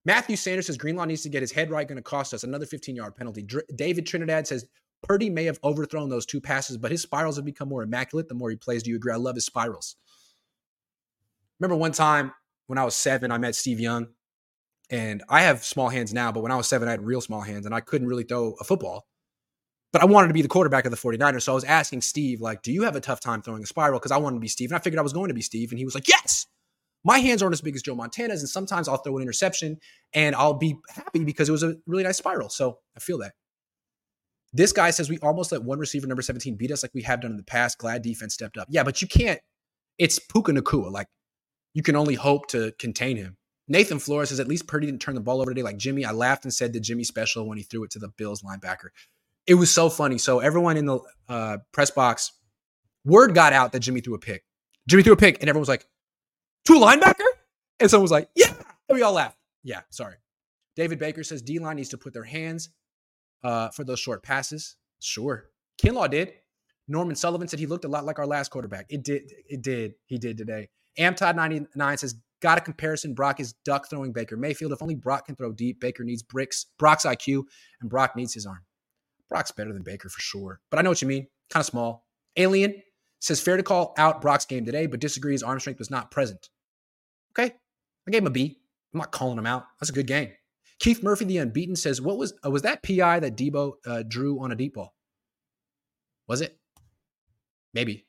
Matthew 0.06 0.36
Sanders 0.36 0.66
says 0.66 0.78
Greenlaw 0.78 1.04
needs 1.04 1.22
to 1.22 1.28
get 1.28 1.42
his 1.42 1.50
head 1.50 1.68
right, 1.68 1.86
going 1.86 1.96
to 1.96 2.02
cost 2.02 2.32
us 2.32 2.44
another 2.44 2.64
15 2.64 2.94
yard 2.94 3.16
penalty. 3.16 3.42
Dr- 3.42 3.66
David 3.74 4.06
Trinidad 4.06 4.46
says 4.46 4.64
Purdy 5.02 5.28
may 5.28 5.44
have 5.44 5.58
overthrown 5.64 6.08
those 6.08 6.24
two 6.24 6.40
passes, 6.40 6.78
but 6.78 6.92
his 6.92 7.02
spirals 7.02 7.36
have 7.36 7.44
become 7.44 7.68
more 7.68 7.82
immaculate 7.82 8.28
the 8.28 8.34
more 8.34 8.48
he 8.48 8.56
plays. 8.56 8.84
Do 8.84 8.90
you 8.90 8.96
agree? 8.96 9.12
I 9.12 9.16
love 9.16 9.34
his 9.34 9.44
spirals. 9.44 9.96
Remember 11.58 11.76
one 11.76 11.90
time 11.90 12.32
when 12.68 12.78
I 12.78 12.84
was 12.84 12.94
seven, 12.94 13.32
I 13.32 13.38
met 13.38 13.56
Steve 13.56 13.80
Young, 13.80 14.06
and 14.90 15.24
I 15.28 15.42
have 15.42 15.64
small 15.64 15.88
hands 15.88 16.14
now, 16.14 16.30
but 16.30 16.42
when 16.42 16.52
I 16.52 16.56
was 16.56 16.68
seven, 16.68 16.86
I 16.86 16.92
had 16.92 17.02
real 17.02 17.20
small 17.20 17.40
hands 17.40 17.66
and 17.66 17.74
I 17.74 17.80
couldn't 17.80 18.06
really 18.06 18.22
throw 18.22 18.54
a 18.60 18.64
football. 18.64 19.06
But 19.92 20.02
I 20.02 20.04
wanted 20.04 20.28
to 20.28 20.34
be 20.34 20.42
the 20.42 20.48
quarterback 20.48 20.84
of 20.84 20.92
the 20.92 20.96
49ers. 20.96 21.42
So 21.42 21.52
I 21.52 21.54
was 21.54 21.64
asking 21.64 22.02
Steve, 22.02 22.40
like, 22.40 22.62
do 22.62 22.70
you 22.70 22.82
have 22.82 22.94
a 22.94 23.00
tough 23.00 23.18
time 23.18 23.42
throwing 23.42 23.62
a 23.62 23.66
spiral? 23.66 23.98
Because 23.98 24.12
I 24.12 24.18
wanted 24.18 24.36
to 24.36 24.40
be 24.40 24.48
Steve. 24.48 24.70
And 24.70 24.76
I 24.76 24.80
figured 24.80 24.98
I 24.98 25.02
was 25.02 25.12
going 25.12 25.28
to 25.28 25.34
be 25.34 25.42
Steve. 25.42 25.72
And 25.72 25.78
he 25.78 25.84
was 25.84 25.94
like, 25.94 26.06
yes. 26.06 26.46
My 27.06 27.20
hands 27.20 27.40
aren't 27.40 27.52
as 27.52 27.60
big 27.60 27.76
as 27.76 27.82
Joe 27.82 27.94
Montana's. 27.94 28.40
And 28.40 28.48
sometimes 28.48 28.88
I'll 28.88 28.96
throw 28.96 29.16
an 29.16 29.22
interception 29.22 29.78
and 30.12 30.34
I'll 30.34 30.54
be 30.54 30.76
happy 30.88 31.22
because 31.22 31.48
it 31.48 31.52
was 31.52 31.62
a 31.62 31.76
really 31.86 32.02
nice 32.02 32.18
spiral. 32.18 32.48
So 32.48 32.80
I 32.96 33.00
feel 33.00 33.18
that. 33.18 33.34
This 34.52 34.72
guy 34.72 34.90
says 34.90 35.08
we 35.08 35.18
almost 35.18 35.52
let 35.52 35.62
one 35.62 35.78
receiver, 35.78 36.08
number 36.08 36.22
17, 36.22 36.56
beat 36.56 36.72
us 36.72 36.82
like 36.82 36.92
we 36.94 37.02
have 37.02 37.20
done 37.20 37.30
in 37.30 37.36
the 37.36 37.44
past. 37.44 37.78
Glad 37.78 38.02
defense 38.02 38.34
stepped 38.34 38.56
up. 38.56 38.66
Yeah, 38.70 38.82
but 38.82 39.00
you 39.00 39.06
can't. 39.06 39.38
It's 39.98 40.18
Puka 40.18 40.50
Nacua. 40.50 40.90
Like, 40.90 41.06
you 41.74 41.82
can 41.84 41.94
only 41.94 42.16
hope 42.16 42.48
to 42.48 42.72
contain 42.80 43.16
him. 43.16 43.36
Nathan 43.68 44.00
Flores 44.00 44.30
says 44.30 44.40
at 44.40 44.48
least 44.48 44.66
Purdy 44.66 44.86
didn't 44.86 45.00
turn 45.00 45.14
the 45.14 45.20
ball 45.20 45.40
over 45.40 45.52
today 45.52 45.62
like 45.62 45.76
Jimmy. 45.76 46.04
I 46.04 46.10
laughed 46.10 46.44
and 46.44 46.52
said, 46.52 46.72
the 46.72 46.80
Jimmy 46.80 47.04
special 47.04 47.46
when 47.46 47.56
he 47.56 47.62
threw 47.62 47.84
it 47.84 47.90
to 47.92 48.00
the 48.00 48.08
Bills 48.08 48.42
linebacker?" 48.42 48.88
It 49.46 49.54
was 49.54 49.72
so 49.72 49.88
funny. 49.88 50.18
So 50.18 50.40
everyone 50.40 50.76
in 50.76 50.86
the 50.86 50.98
uh, 51.28 51.58
press 51.72 51.92
box, 51.92 52.32
word 53.04 53.32
got 53.32 53.52
out 53.52 53.70
that 53.72 53.80
Jimmy 53.80 54.00
threw 54.00 54.14
a 54.14 54.18
pick. 54.18 54.44
Jimmy 54.88 55.04
threw 55.04 55.12
a 55.12 55.16
pick, 55.16 55.38
and 55.40 55.48
everyone 55.48 55.60
was 55.60 55.68
like, 55.68 55.86
"To 56.66 56.74
a 56.74 56.79
linebacker?" 56.79 57.24
And 57.81 57.90
someone 57.90 58.02
was 58.02 58.11
like, 58.11 58.29
"Yeah." 58.35 58.52
And 58.88 58.96
we 58.96 59.02
all 59.02 59.12
laughed. 59.12 59.38
Yeah, 59.64 59.81
sorry. 59.90 60.16
David 60.76 60.98
Baker 60.98 61.24
says 61.24 61.42
D 61.42 61.59
line 61.59 61.76
needs 61.76 61.88
to 61.88 61.98
put 61.98 62.12
their 62.12 62.24
hands 62.24 62.70
uh, 63.42 63.70
for 63.70 63.85
those 63.85 63.98
short 63.98 64.22
passes. 64.22 64.76
Sure, 65.00 65.46
Kinlaw 65.83 66.11
did. 66.11 66.33
Norman 66.88 67.16
Sullivan 67.16 67.48
said 67.48 67.59
he 67.59 67.66
looked 67.66 67.85
a 67.85 67.88
lot 67.88 68.05
like 68.05 68.18
our 68.18 68.26
last 68.26 68.50
quarterback. 68.50 68.87
It 68.90 69.02
did. 69.02 69.33
It 69.48 69.62
did. 69.62 69.94
He 70.07 70.18
did 70.18 70.38
today. 70.38 70.68
Amtod99 70.98 71.98
says, 71.98 72.14
got 72.40 72.59
a 72.59 72.61
comparison. 72.61 73.14
Brock 73.14 73.40
is 73.40 73.55
duck 73.64 73.88
throwing 73.88 74.12
Baker 74.12 74.37
Mayfield. 74.37 74.72
If 74.72 74.83
only 74.83 74.94
Brock 74.94 75.26
can 75.26 75.37
throw 75.37 75.52
deep, 75.52 75.81
Baker 75.81 76.05
needs 76.05 76.22
bricks, 76.22 76.66
Brock's 76.79 77.05
IQ, 77.05 77.44
and 77.81 77.90
Brock 77.90 78.16
needs 78.16 78.35
his 78.35 78.46
arm. 78.46 78.64
Brock's 79.29 79.50
better 79.50 79.72
than 79.72 79.83
Baker 79.83 80.09
for 80.09 80.20
sure. 80.20 80.61
But 80.70 80.79
I 80.79 80.83
know 80.83 80.90
what 80.90 81.02
you 81.02 81.09
mean. 81.09 81.26
Kind 81.50 81.62
of 81.62 81.66
small. 81.66 82.07
Alien 82.37 82.83
says, 83.20 83.40
fair 83.40 83.57
to 83.57 83.62
call 83.62 83.94
out 83.98 84.20
Brock's 84.20 84.44
game 84.44 84.64
today, 84.64 84.87
but 84.87 85.00
disagrees 85.00 85.42
arm 85.42 85.59
strength 85.59 85.79
was 85.79 85.90
not 85.90 86.11
present. 86.11 86.48
Okay. 87.38 87.55
I 88.07 88.11
gave 88.11 88.22
him 88.22 88.29
a 88.29 88.31
B. 88.31 88.59
I'm 88.92 88.99
not 88.99 89.12
calling 89.12 89.38
him 89.38 89.46
out. 89.46 89.66
That's 89.81 89.90
a 89.90 89.94
good 89.94 90.07
game. 90.07 90.31
Keith 90.79 91.03
Murphy, 91.03 91.25
the 91.25 91.38
unbeaten, 91.38 91.77
says, 91.77 92.01
"What 92.01 92.18
was 92.18 92.35
uh, 92.44 92.51
was 92.51 92.62
that 92.62 92.83
PI 92.83 93.20
that 93.20 93.37
Deebo 93.37 93.75
uh, 93.87 94.03
drew 94.07 94.40
on 94.40 94.53
a 94.53 94.55
deep 94.55 94.75
ball? 94.75 94.94
Was 96.29 96.40
it? 96.40 96.59
Maybe. 97.72 98.07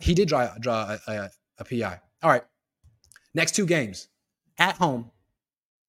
He 0.00 0.14
did 0.14 0.28
draw 0.28 0.50
draw 0.58 0.96
a, 1.06 1.10
a, 1.10 1.30
a 1.58 1.64
PI. 1.64 2.00
All 2.22 2.30
right. 2.30 2.44
Next 3.34 3.54
two 3.54 3.66
games 3.66 4.08
at 4.58 4.76
home, 4.76 5.10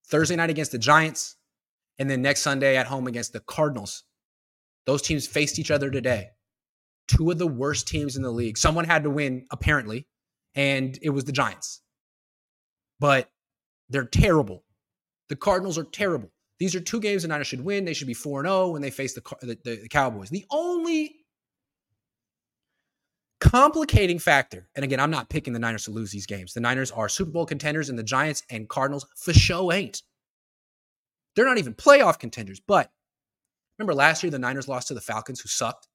Thursday 0.07 0.35
night 0.35 0.49
against 0.49 0.71
the 0.71 0.77
Giants, 0.77 1.35
and 1.97 2.09
then 2.09 2.21
next 2.21 2.41
Sunday 2.41 2.77
at 2.77 2.87
home 2.87 3.07
against 3.07 3.33
the 3.33 3.39
Cardinals. 3.39 4.03
Those 4.85 5.01
teams 5.01 5.27
faced 5.27 5.59
each 5.59 5.71
other 5.71 5.91
today. 5.91 6.29
Two 7.07 7.31
of 7.31 7.37
the 7.37 7.47
worst 7.47 7.87
teams 7.87 8.15
in 8.15 8.23
the 8.23 8.31
league. 8.31 8.57
Someone 8.57 8.85
had 8.85 9.03
to 9.03 9.09
win, 9.09 9.45
apparently, 9.51 10.07
and 10.55 10.97
it 11.01 11.09
was 11.09 11.25
the 11.25 11.31
Giants. 11.31 11.81
But 12.99 13.29
they're 13.89 14.05
terrible. 14.05 14.63
The 15.29 15.35
Cardinals 15.35 15.77
are 15.77 15.83
terrible. 15.83 16.31
These 16.59 16.75
are 16.75 16.81
two 16.81 16.99
games 16.99 17.21
the 17.21 17.29
Niners 17.29 17.47
should 17.47 17.63
win. 17.63 17.85
They 17.85 17.93
should 17.93 18.07
be 18.07 18.13
4 18.13 18.43
0 18.43 18.69
when 18.69 18.81
they 18.81 18.91
face 18.91 19.13
the, 19.13 19.21
the, 19.41 19.57
the 19.63 19.87
Cowboys. 19.89 20.29
The 20.29 20.45
only 20.51 21.15
complicating 23.39 24.19
factor, 24.19 24.67
and 24.75 24.83
again, 24.83 24.99
I'm 24.99 25.11
not 25.11 25.29
picking 25.29 25.53
the 25.53 25.59
Niners 25.59 25.85
to 25.85 25.91
lose 25.91 26.11
these 26.11 26.25
games. 26.25 26.53
The 26.53 26.59
Niners 26.59 26.91
are 26.91 27.07
Super 27.07 27.31
Bowl 27.31 27.45
contenders, 27.45 27.89
and 27.89 27.97
the 27.97 28.03
Giants 28.03 28.43
and 28.49 28.67
Cardinals 28.67 29.05
for 29.15 29.33
show 29.33 29.71
ain't. 29.71 30.01
They're 31.35 31.45
not 31.45 31.57
even 31.57 31.73
playoff 31.73 32.19
contenders. 32.19 32.59
But 32.59 32.91
remember 33.77 33.93
last 33.93 34.23
year, 34.23 34.31
the 34.31 34.39
Niners 34.39 34.67
lost 34.67 34.89
to 34.89 34.93
the 34.93 35.01
Falcons, 35.01 35.39
who 35.39 35.47
sucked. 35.47 35.87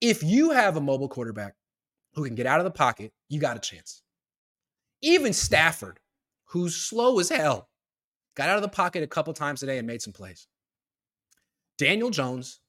If 0.00 0.22
you 0.22 0.50
have 0.50 0.76
a 0.76 0.80
mobile 0.80 1.08
quarterback 1.08 1.54
who 2.14 2.24
can 2.24 2.34
get 2.34 2.46
out 2.46 2.60
of 2.60 2.64
the 2.64 2.70
pocket, 2.70 3.12
you 3.28 3.40
got 3.40 3.56
a 3.56 3.60
chance. 3.60 4.02
Even 5.02 5.32
Stafford, 5.32 6.00
who's 6.46 6.74
slow 6.74 7.18
as 7.18 7.28
hell, 7.28 7.68
got 8.36 8.48
out 8.48 8.56
of 8.56 8.62
the 8.62 8.68
pocket 8.68 9.02
a 9.02 9.06
couple 9.06 9.32
times 9.32 9.60
today 9.60 9.78
and 9.78 9.86
made 9.86 10.02
some 10.02 10.12
plays. 10.12 10.46
Daniel 11.76 12.10
Jones 12.10 12.60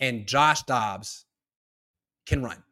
and 0.00 0.26
Josh 0.26 0.62
Dobbs 0.64 1.24
can 2.26 2.42
run. 2.42 2.62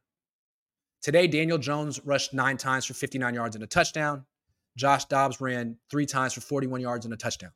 Today, 1.02 1.26
Daniel 1.26 1.58
Jones 1.58 2.00
rushed 2.04 2.32
nine 2.34 2.56
times 2.56 2.86
for 2.86 2.94
59 2.94 3.34
yards 3.34 3.54
and 3.54 3.62
a 3.62 3.66
touchdown. 3.66 4.24
Josh 4.76 5.04
Dobbs 5.04 5.40
ran 5.40 5.76
three 5.90 6.06
times 6.06 6.32
for 6.32 6.40
41 6.40 6.80
yards 6.80 7.04
and 7.04 7.14
a 7.14 7.16
touchdown. 7.16 7.52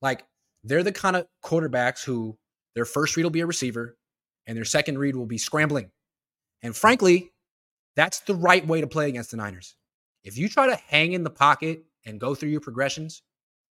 Like, 0.00 0.24
they're 0.62 0.82
the 0.82 0.92
kind 0.92 1.16
of 1.16 1.26
quarterbacks 1.44 2.04
who 2.04 2.38
their 2.74 2.84
first 2.84 3.16
read 3.16 3.24
will 3.24 3.30
be 3.30 3.40
a 3.40 3.46
receiver 3.46 3.96
and 4.46 4.56
their 4.56 4.64
second 4.64 4.98
read 4.98 5.16
will 5.16 5.26
be 5.26 5.38
scrambling. 5.38 5.90
And 6.62 6.74
frankly, 6.74 7.32
that's 7.96 8.20
the 8.20 8.34
right 8.34 8.66
way 8.66 8.80
to 8.80 8.86
play 8.86 9.08
against 9.08 9.30
the 9.30 9.36
Niners. 9.36 9.76
If 10.24 10.38
you 10.38 10.48
try 10.48 10.66
to 10.66 10.76
hang 10.88 11.12
in 11.12 11.22
the 11.22 11.30
pocket 11.30 11.84
and 12.06 12.20
go 12.20 12.34
through 12.34 12.50
your 12.50 12.60
progressions, 12.60 13.22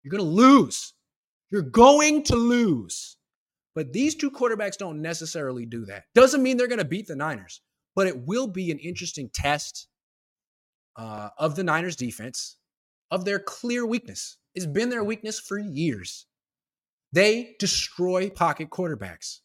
you're 0.02 0.10
going 0.10 0.22
to 0.22 0.28
lose. 0.28 0.92
You're 1.50 1.62
going 1.62 2.22
to 2.24 2.36
lose. 2.36 3.16
But 3.74 3.92
these 3.92 4.14
two 4.14 4.30
quarterbacks 4.30 4.76
don't 4.76 5.02
necessarily 5.02 5.66
do 5.66 5.84
that. 5.86 6.04
Doesn't 6.14 6.42
mean 6.42 6.56
they're 6.56 6.68
going 6.68 6.78
to 6.78 6.84
beat 6.84 7.06
the 7.06 7.16
Niners, 7.16 7.60
but 7.96 8.06
it 8.06 8.26
will 8.26 8.46
be 8.46 8.70
an 8.70 8.78
interesting 8.78 9.30
test 9.32 9.88
uh, 10.96 11.30
of 11.38 11.56
the 11.56 11.64
Niners 11.64 11.96
defense, 11.96 12.56
of 13.10 13.24
their 13.24 13.38
clear 13.38 13.84
weakness. 13.84 14.38
It's 14.54 14.66
been 14.66 14.90
their 14.90 15.02
weakness 15.02 15.40
for 15.40 15.58
years. 15.58 16.26
They 17.12 17.56
destroy 17.58 18.30
pocket 18.30 18.70
quarterbacks. 18.70 19.40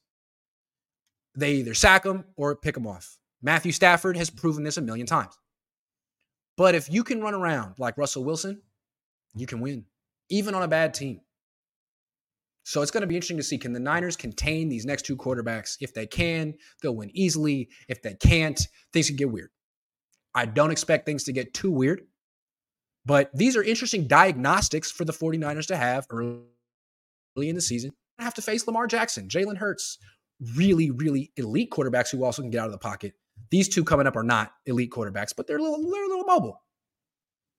They 1.35 1.53
either 1.53 1.73
sack 1.73 2.03
them 2.03 2.25
or 2.35 2.55
pick 2.55 2.75
them 2.75 2.87
off. 2.87 3.17
Matthew 3.41 3.71
Stafford 3.71 4.17
has 4.17 4.29
proven 4.29 4.63
this 4.63 4.77
a 4.77 4.81
million 4.81 5.07
times. 5.07 5.37
But 6.59 6.75
if 6.75 6.91
you 6.91 7.05
can 7.05 7.21
run 7.21 7.33
around 7.33 7.75
like 7.77 7.97
Russell 7.97 8.25
Wilson, 8.25 8.61
you 9.33 9.47
can 9.47 9.61
win. 9.61 9.85
even 10.29 10.53
on 10.53 10.61
a 10.61 10.67
bad 10.67 10.93
team. 10.93 11.21
So 12.65 12.81
it's 12.81 12.91
going 12.91 12.99
to 12.99 13.07
be 13.07 13.15
interesting 13.15 13.37
to 13.37 13.43
see 13.43 13.57
can 13.57 13.71
the 13.71 13.79
Niners 13.79 14.17
contain 14.17 14.67
these 14.67 14.85
next 14.85 15.05
two 15.05 15.15
quarterbacks? 15.15 15.77
If 15.79 15.93
they 15.93 16.05
can, 16.05 16.55
they'll 16.81 16.97
win 16.97 17.11
easily. 17.13 17.69
If 17.87 18.01
they 18.01 18.15
can't, 18.15 18.59
things 18.91 19.07
can 19.07 19.15
get 19.15 19.31
weird. 19.31 19.51
I 20.35 20.47
don't 20.47 20.69
expect 20.69 21.05
things 21.05 21.23
to 21.23 21.31
get 21.31 21.53
too 21.53 21.71
weird, 21.71 22.01
but 23.05 23.31
these 23.33 23.55
are 23.55 23.63
interesting 23.63 24.05
diagnostics 24.05 24.91
for 24.91 25.05
the 25.05 25.13
49ers 25.13 25.67
to 25.67 25.77
have 25.77 26.07
early 26.11 26.43
in 27.37 27.55
the 27.55 27.61
season. 27.61 27.91
I 28.19 28.23
have 28.23 28.33
to 28.33 28.41
face 28.41 28.67
Lamar 28.67 28.85
Jackson, 28.85 29.29
Jalen 29.29 29.57
Hurts, 29.57 29.97
really, 30.57 30.91
really 30.91 31.31
elite 31.37 31.71
quarterbacks 31.71 32.11
who 32.11 32.25
also 32.25 32.41
can 32.41 32.51
get 32.51 32.59
out 32.59 32.67
of 32.67 32.73
the 32.73 32.79
pocket. 32.79 33.13
These 33.49 33.69
two 33.69 33.83
coming 33.83 34.07
up 34.07 34.15
are 34.15 34.23
not 34.23 34.53
elite 34.65 34.91
quarterbacks, 34.91 35.33
but 35.35 35.47
they're 35.47 35.57
a 35.57 35.61
little, 35.61 35.79
they're 35.91 36.05
a 36.05 36.07
little 36.07 36.25
mobile. 36.25 36.61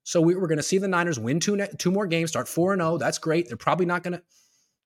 So 0.04 0.20
we, 0.20 0.34
are 0.34 0.46
going 0.46 0.56
to 0.56 0.62
see 0.62 0.78
the 0.78 0.88
Niners 0.88 1.18
win 1.18 1.40
two, 1.40 1.66
two 1.78 1.90
more 1.90 2.06
games, 2.06 2.30
start 2.30 2.48
4 2.48 2.76
0. 2.76 2.98
That's 2.98 3.18
great. 3.18 3.48
They're 3.48 3.56
probably 3.56 3.86
not 3.86 4.02
going 4.02 4.14
to, 4.14 4.22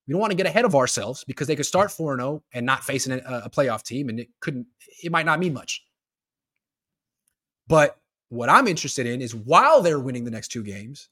we 0.07 0.13
don't 0.13 0.21
want 0.21 0.33
to 0.33 0.37
get 0.37 0.47
ahead 0.47 0.65
of 0.65 0.75
ourselves 0.75 1.25
because 1.25 1.47
they 1.47 1.57
could 1.57 1.67
start 1.67 1.91
4 1.91 2.17
0 2.17 2.43
and 2.53 2.67
not 2.67 2.85
facing 2.85 3.13
a, 3.13 3.43
a 3.45 3.51
playoff 3.51 3.83
team, 3.83 4.09
and 4.09 4.21
it 4.21 4.29
couldn't, 4.41 4.67
it 5.03 5.13
might 5.13 5.27
not 5.27 5.39
mean 5.39 5.55
much. 5.55 5.85
But 7.67 7.99
what 8.29 8.49
I'm 8.49 8.69
interested 8.69 9.07
in 9.07 9.23
is 9.23 9.35
while 9.35 9.81
they're 9.81 10.01
winning 10.01 10.25
the 10.25 10.31
next 10.31 10.49
two 10.49 10.63
games, 10.63 11.09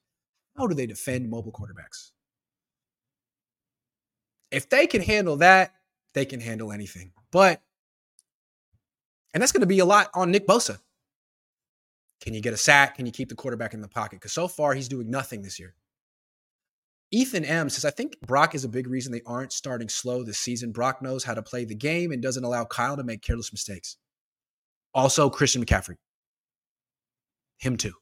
how 0.56 0.66
do 0.66 0.74
they 0.74 0.86
defend 0.86 1.30
mobile 1.30 1.52
quarterbacks? 1.52 2.10
If 4.50 4.68
they 4.68 4.86
can 4.86 5.00
handle 5.00 5.36
that, 5.36 5.72
they 6.12 6.26
can 6.26 6.40
handle 6.40 6.72
anything. 6.72 7.12
But, 7.30 7.62
and 9.32 9.42
that's 9.42 9.52
going 9.52 9.62
to 9.62 9.66
be 9.66 9.78
a 9.78 9.84
lot 9.84 10.10
on 10.14 10.30
Nick 10.30 10.46
Bosa. 10.46 10.78
Can 12.20 12.34
you 12.34 12.40
get 12.40 12.54
a 12.54 12.56
sack? 12.56 12.96
Can 12.96 13.06
you 13.06 13.12
keep 13.12 13.28
the 13.28 13.34
quarterback 13.34 13.74
in 13.74 13.80
the 13.80 13.88
pocket? 13.88 14.20
Because 14.20 14.32
so 14.32 14.46
far, 14.46 14.74
he's 14.74 14.88
doing 14.88 15.10
nothing 15.10 15.42
this 15.42 15.58
year. 15.58 15.74
Ethan 17.10 17.44
M 17.44 17.68
says, 17.68 17.84
I 17.84 17.90
think 17.90 18.18
Brock 18.20 18.54
is 18.54 18.64
a 18.64 18.68
big 18.68 18.86
reason 18.86 19.12
they 19.12 19.22
aren't 19.26 19.52
starting 19.52 19.88
slow 19.88 20.22
this 20.22 20.38
season. 20.38 20.72
Brock 20.72 21.02
knows 21.02 21.24
how 21.24 21.34
to 21.34 21.42
play 21.42 21.64
the 21.64 21.74
game 21.74 22.12
and 22.12 22.22
doesn't 22.22 22.44
allow 22.44 22.64
Kyle 22.64 22.96
to 22.96 23.04
make 23.04 23.22
careless 23.22 23.52
mistakes. 23.52 23.96
Also, 24.94 25.28
Christian 25.28 25.64
McCaffrey. 25.64 25.96
Him 27.58 27.76
too. 27.76 27.92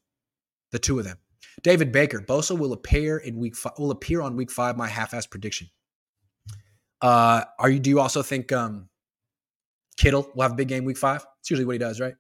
The 0.71 0.79
two 0.79 0.99
of 0.99 1.05
them. 1.05 1.17
David 1.63 1.91
Baker, 1.91 2.21
Bosa 2.21 2.57
will 2.57 2.73
appear 2.73 3.17
in 3.17 3.39
week 3.39 3.57
five, 3.57 3.73
will 3.79 3.91
appear 3.91 4.21
on 4.21 4.37
week 4.37 4.51
five, 4.51 4.77
my 4.77 4.87
half-ass 4.87 5.27
prediction. 5.27 5.69
Uh, 7.01 7.45
are 7.59 7.71
you 7.71 7.79
do 7.79 7.89
you 7.89 7.99
also 7.99 8.23
think 8.23 8.53
um 8.53 8.90
Kittle 10.01 10.31
will 10.35 10.43
have 10.43 10.53
a 10.53 10.55
big 10.55 10.69
game 10.69 10.87
week 10.87 10.97
five? 10.97 11.27
It's 11.41 11.51
usually 11.51 11.67
what 11.67 11.73
he 11.75 11.79
does, 11.79 12.01
right? 12.01 12.15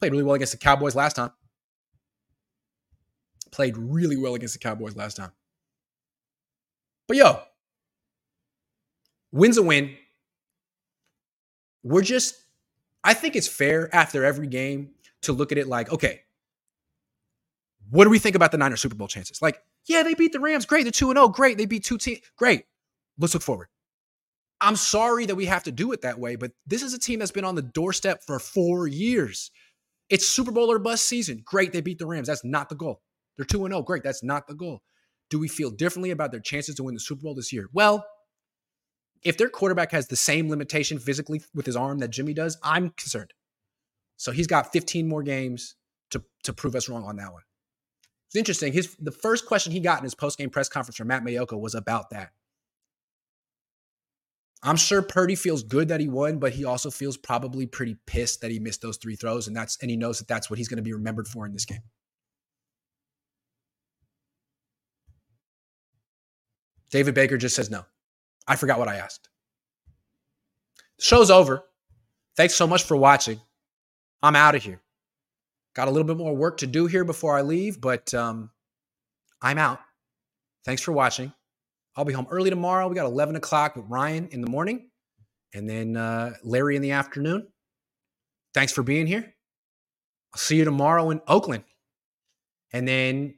Played 0.00 0.12
really 0.12 0.22
well 0.22 0.34
against 0.34 0.52
the 0.52 0.58
Cowboys 0.58 0.94
last 0.94 1.16
time. 1.16 1.30
Played 3.50 3.78
really 3.78 4.18
well 4.18 4.34
against 4.34 4.52
the 4.52 4.58
Cowboys 4.58 4.94
last 4.94 5.16
time. 5.16 5.32
But 7.08 7.16
yo, 7.16 7.40
win's 9.32 9.56
a 9.56 9.62
win. 9.62 9.96
We're 11.82 12.02
just, 12.02 12.34
I 13.02 13.14
think 13.14 13.34
it's 13.34 13.48
fair 13.48 13.88
after 13.94 14.22
every 14.22 14.46
game 14.46 14.90
to 15.22 15.32
look 15.32 15.52
at 15.52 15.58
it 15.58 15.68
like, 15.68 15.90
okay, 15.90 16.20
what 17.88 18.04
do 18.04 18.10
we 18.10 18.18
think 18.18 18.36
about 18.36 18.52
the 18.52 18.58
Niners 18.58 18.82
Super 18.82 18.94
Bowl 18.94 19.08
chances? 19.08 19.40
Like, 19.40 19.62
yeah, 19.86 20.02
they 20.02 20.12
beat 20.12 20.32
the 20.32 20.40
Rams. 20.40 20.66
Great. 20.66 20.82
They're 20.82 20.92
2 20.92 21.14
0. 21.14 21.28
Great. 21.28 21.56
They 21.56 21.64
beat 21.64 21.84
two 21.84 21.96
teams. 21.96 22.20
Great. 22.36 22.66
Let's 23.18 23.32
look 23.32 23.42
forward. 23.42 23.68
I'm 24.60 24.76
sorry 24.76 25.26
that 25.26 25.34
we 25.34 25.46
have 25.46 25.64
to 25.64 25.72
do 25.72 25.92
it 25.92 26.02
that 26.02 26.18
way, 26.18 26.36
but 26.36 26.52
this 26.66 26.82
is 26.82 26.94
a 26.94 26.98
team 26.98 27.18
that's 27.18 27.30
been 27.30 27.44
on 27.44 27.54
the 27.54 27.62
doorstep 27.62 28.22
for 28.26 28.38
four 28.38 28.86
years. 28.86 29.50
It's 30.08 30.26
Super 30.26 30.50
Bowl 30.50 30.70
or 30.70 30.78
bust 30.78 31.06
season. 31.06 31.42
Great, 31.44 31.72
they 31.72 31.80
beat 31.80 31.98
the 31.98 32.06
Rams. 32.06 32.28
That's 32.28 32.44
not 32.44 32.68
the 32.68 32.74
goal. 32.74 33.02
They're 33.36 33.44
2 33.44 33.58
0. 33.58 33.82
Great, 33.82 34.02
that's 34.02 34.22
not 34.22 34.46
the 34.46 34.54
goal. 34.54 34.82
Do 35.28 35.38
we 35.38 35.48
feel 35.48 35.70
differently 35.70 36.10
about 36.10 36.30
their 36.30 36.40
chances 36.40 36.76
to 36.76 36.84
win 36.84 36.94
the 36.94 37.00
Super 37.00 37.22
Bowl 37.22 37.34
this 37.34 37.52
year? 37.52 37.68
Well, 37.72 38.06
if 39.24 39.36
their 39.36 39.48
quarterback 39.48 39.92
has 39.92 40.06
the 40.06 40.16
same 40.16 40.48
limitation 40.48 40.98
physically 40.98 41.42
with 41.54 41.66
his 41.66 41.76
arm 41.76 41.98
that 41.98 42.10
Jimmy 42.10 42.32
does, 42.32 42.56
I'm 42.62 42.90
concerned. 42.90 43.32
So 44.16 44.30
he's 44.30 44.46
got 44.46 44.72
15 44.72 45.08
more 45.08 45.22
games 45.22 45.74
to, 46.10 46.22
to 46.44 46.52
prove 46.52 46.76
us 46.76 46.88
wrong 46.88 47.04
on 47.04 47.16
that 47.16 47.32
one. 47.32 47.42
It's 48.28 48.36
interesting. 48.36 48.72
His 48.72 48.96
the 49.00 49.12
first 49.12 49.46
question 49.46 49.72
he 49.72 49.80
got 49.80 49.98
in 49.98 50.04
his 50.04 50.14
post-game 50.14 50.50
press 50.50 50.68
conference 50.68 50.96
from 50.96 51.08
Matt 51.08 51.24
Maiocco 51.24 51.60
was 51.60 51.74
about 51.74 52.10
that. 52.10 52.30
I'm 54.66 54.76
sure 54.76 55.00
Purdy 55.00 55.36
feels 55.36 55.62
good 55.62 55.86
that 55.88 56.00
he 56.00 56.08
won, 56.08 56.40
but 56.40 56.52
he 56.52 56.64
also 56.64 56.90
feels 56.90 57.16
probably 57.16 57.66
pretty 57.66 57.96
pissed 58.04 58.40
that 58.40 58.50
he 58.50 58.58
missed 58.58 58.82
those 58.82 58.96
three 58.96 59.14
throws, 59.14 59.46
and 59.46 59.56
that's 59.56 59.78
and 59.80 59.88
he 59.88 59.96
knows 59.96 60.18
that 60.18 60.26
that's 60.26 60.50
what 60.50 60.58
he's 60.58 60.66
going 60.66 60.78
to 60.78 60.82
be 60.82 60.92
remembered 60.92 61.28
for 61.28 61.46
in 61.46 61.52
this 61.52 61.64
game. 61.64 61.82
David 66.90 67.14
Baker 67.14 67.36
just 67.36 67.54
says 67.54 67.70
no. 67.70 67.84
I 68.48 68.56
forgot 68.56 68.80
what 68.80 68.88
I 68.88 68.96
asked. 68.96 69.28
show's 70.98 71.30
over. 71.30 71.62
Thanks 72.36 72.54
so 72.54 72.66
much 72.66 72.82
for 72.82 72.96
watching. 72.96 73.40
I'm 74.20 74.34
out 74.34 74.56
of 74.56 74.64
here. 74.64 74.82
Got 75.74 75.86
a 75.86 75.90
little 75.92 76.06
bit 76.06 76.16
more 76.16 76.34
work 76.34 76.58
to 76.58 76.66
do 76.66 76.86
here 76.86 77.04
before 77.04 77.36
I 77.36 77.42
leave, 77.42 77.80
but 77.80 78.12
um, 78.14 78.50
I'm 79.40 79.58
out. 79.58 79.78
Thanks 80.64 80.82
for 80.82 80.90
watching. 80.90 81.32
I'll 81.96 82.04
be 82.04 82.12
home 82.12 82.26
early 82.30 82.50
tomorrow. 82.50 82.88
We 82.88 82.94
got 82.94 83.06
11 83.06 83.36
o'clock 83.36 83.76
with 83.76 83.86
Ryan 83.88 84.28
in 84.28 84.42
the 84.42 84.50
morning 84.50 84.90
and 85.54 85.68
then 85.68 85.96
uh, 85.96 86.34
Larry 86.44 86.76
in 86.76 86.82
the 86.82 86.92
afternoon. 86.92 87.48
Thanks 88.52 88.72
for 88.72 88.82
being 88.82 89.06
here. 89.06 89.34
I'll 90.34 90.38
see 90.38 90.56
you 90.56 90.64
tomorrow 90.64 91.10
in 91.10 91.20
Oakland. 91.26 91.64
And 92.72 92.86
then 92.86 93.36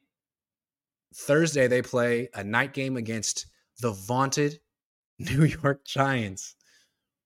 Thursday, 1.15 1.69
they 1.69 1.83
play 1.83 2.29
a 2.35 2.43
night 2.43 2.75
game 2.75 2.97
against 2.97 3.47
the 3.81 3.93
vaunted 3.93 4.59
New 5.19 5.45
York 5.45 5.85
Giants. 5.85 6.57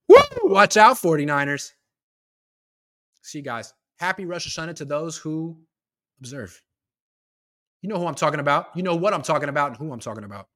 Woo! 0.08 0.16
Watch 0.42 0.76
out, 0.76 0.96
49ers. 0.96 1.70
See 3.22 3.38
you 3.38 3.44
guys. 3.44 3.72
Happy 3.98 4.26
Rosh 4.26 4.46
Hashanah 4.46 4.74
to 4.76 4.84
those 4.84 5.16
who 5.16 5.58
observe. 6.20 6.60
You 7.80 7.88
know 7.88 7.98
who 7.98 8.06
I'm 8.06 8.14
talking 8.14 8.40
about. 8.40 8.68
You 8.74 8.82
know 8.82 8.94
what 8.96 9.14
I'm 9.14 9.22
talking 9.22 9.48
about 9.48 9.68
and 9.68 9.76
who 9.76 9.92
I'm 9.92 10.00
talking 10.00 10.24
about. 10.24 10.48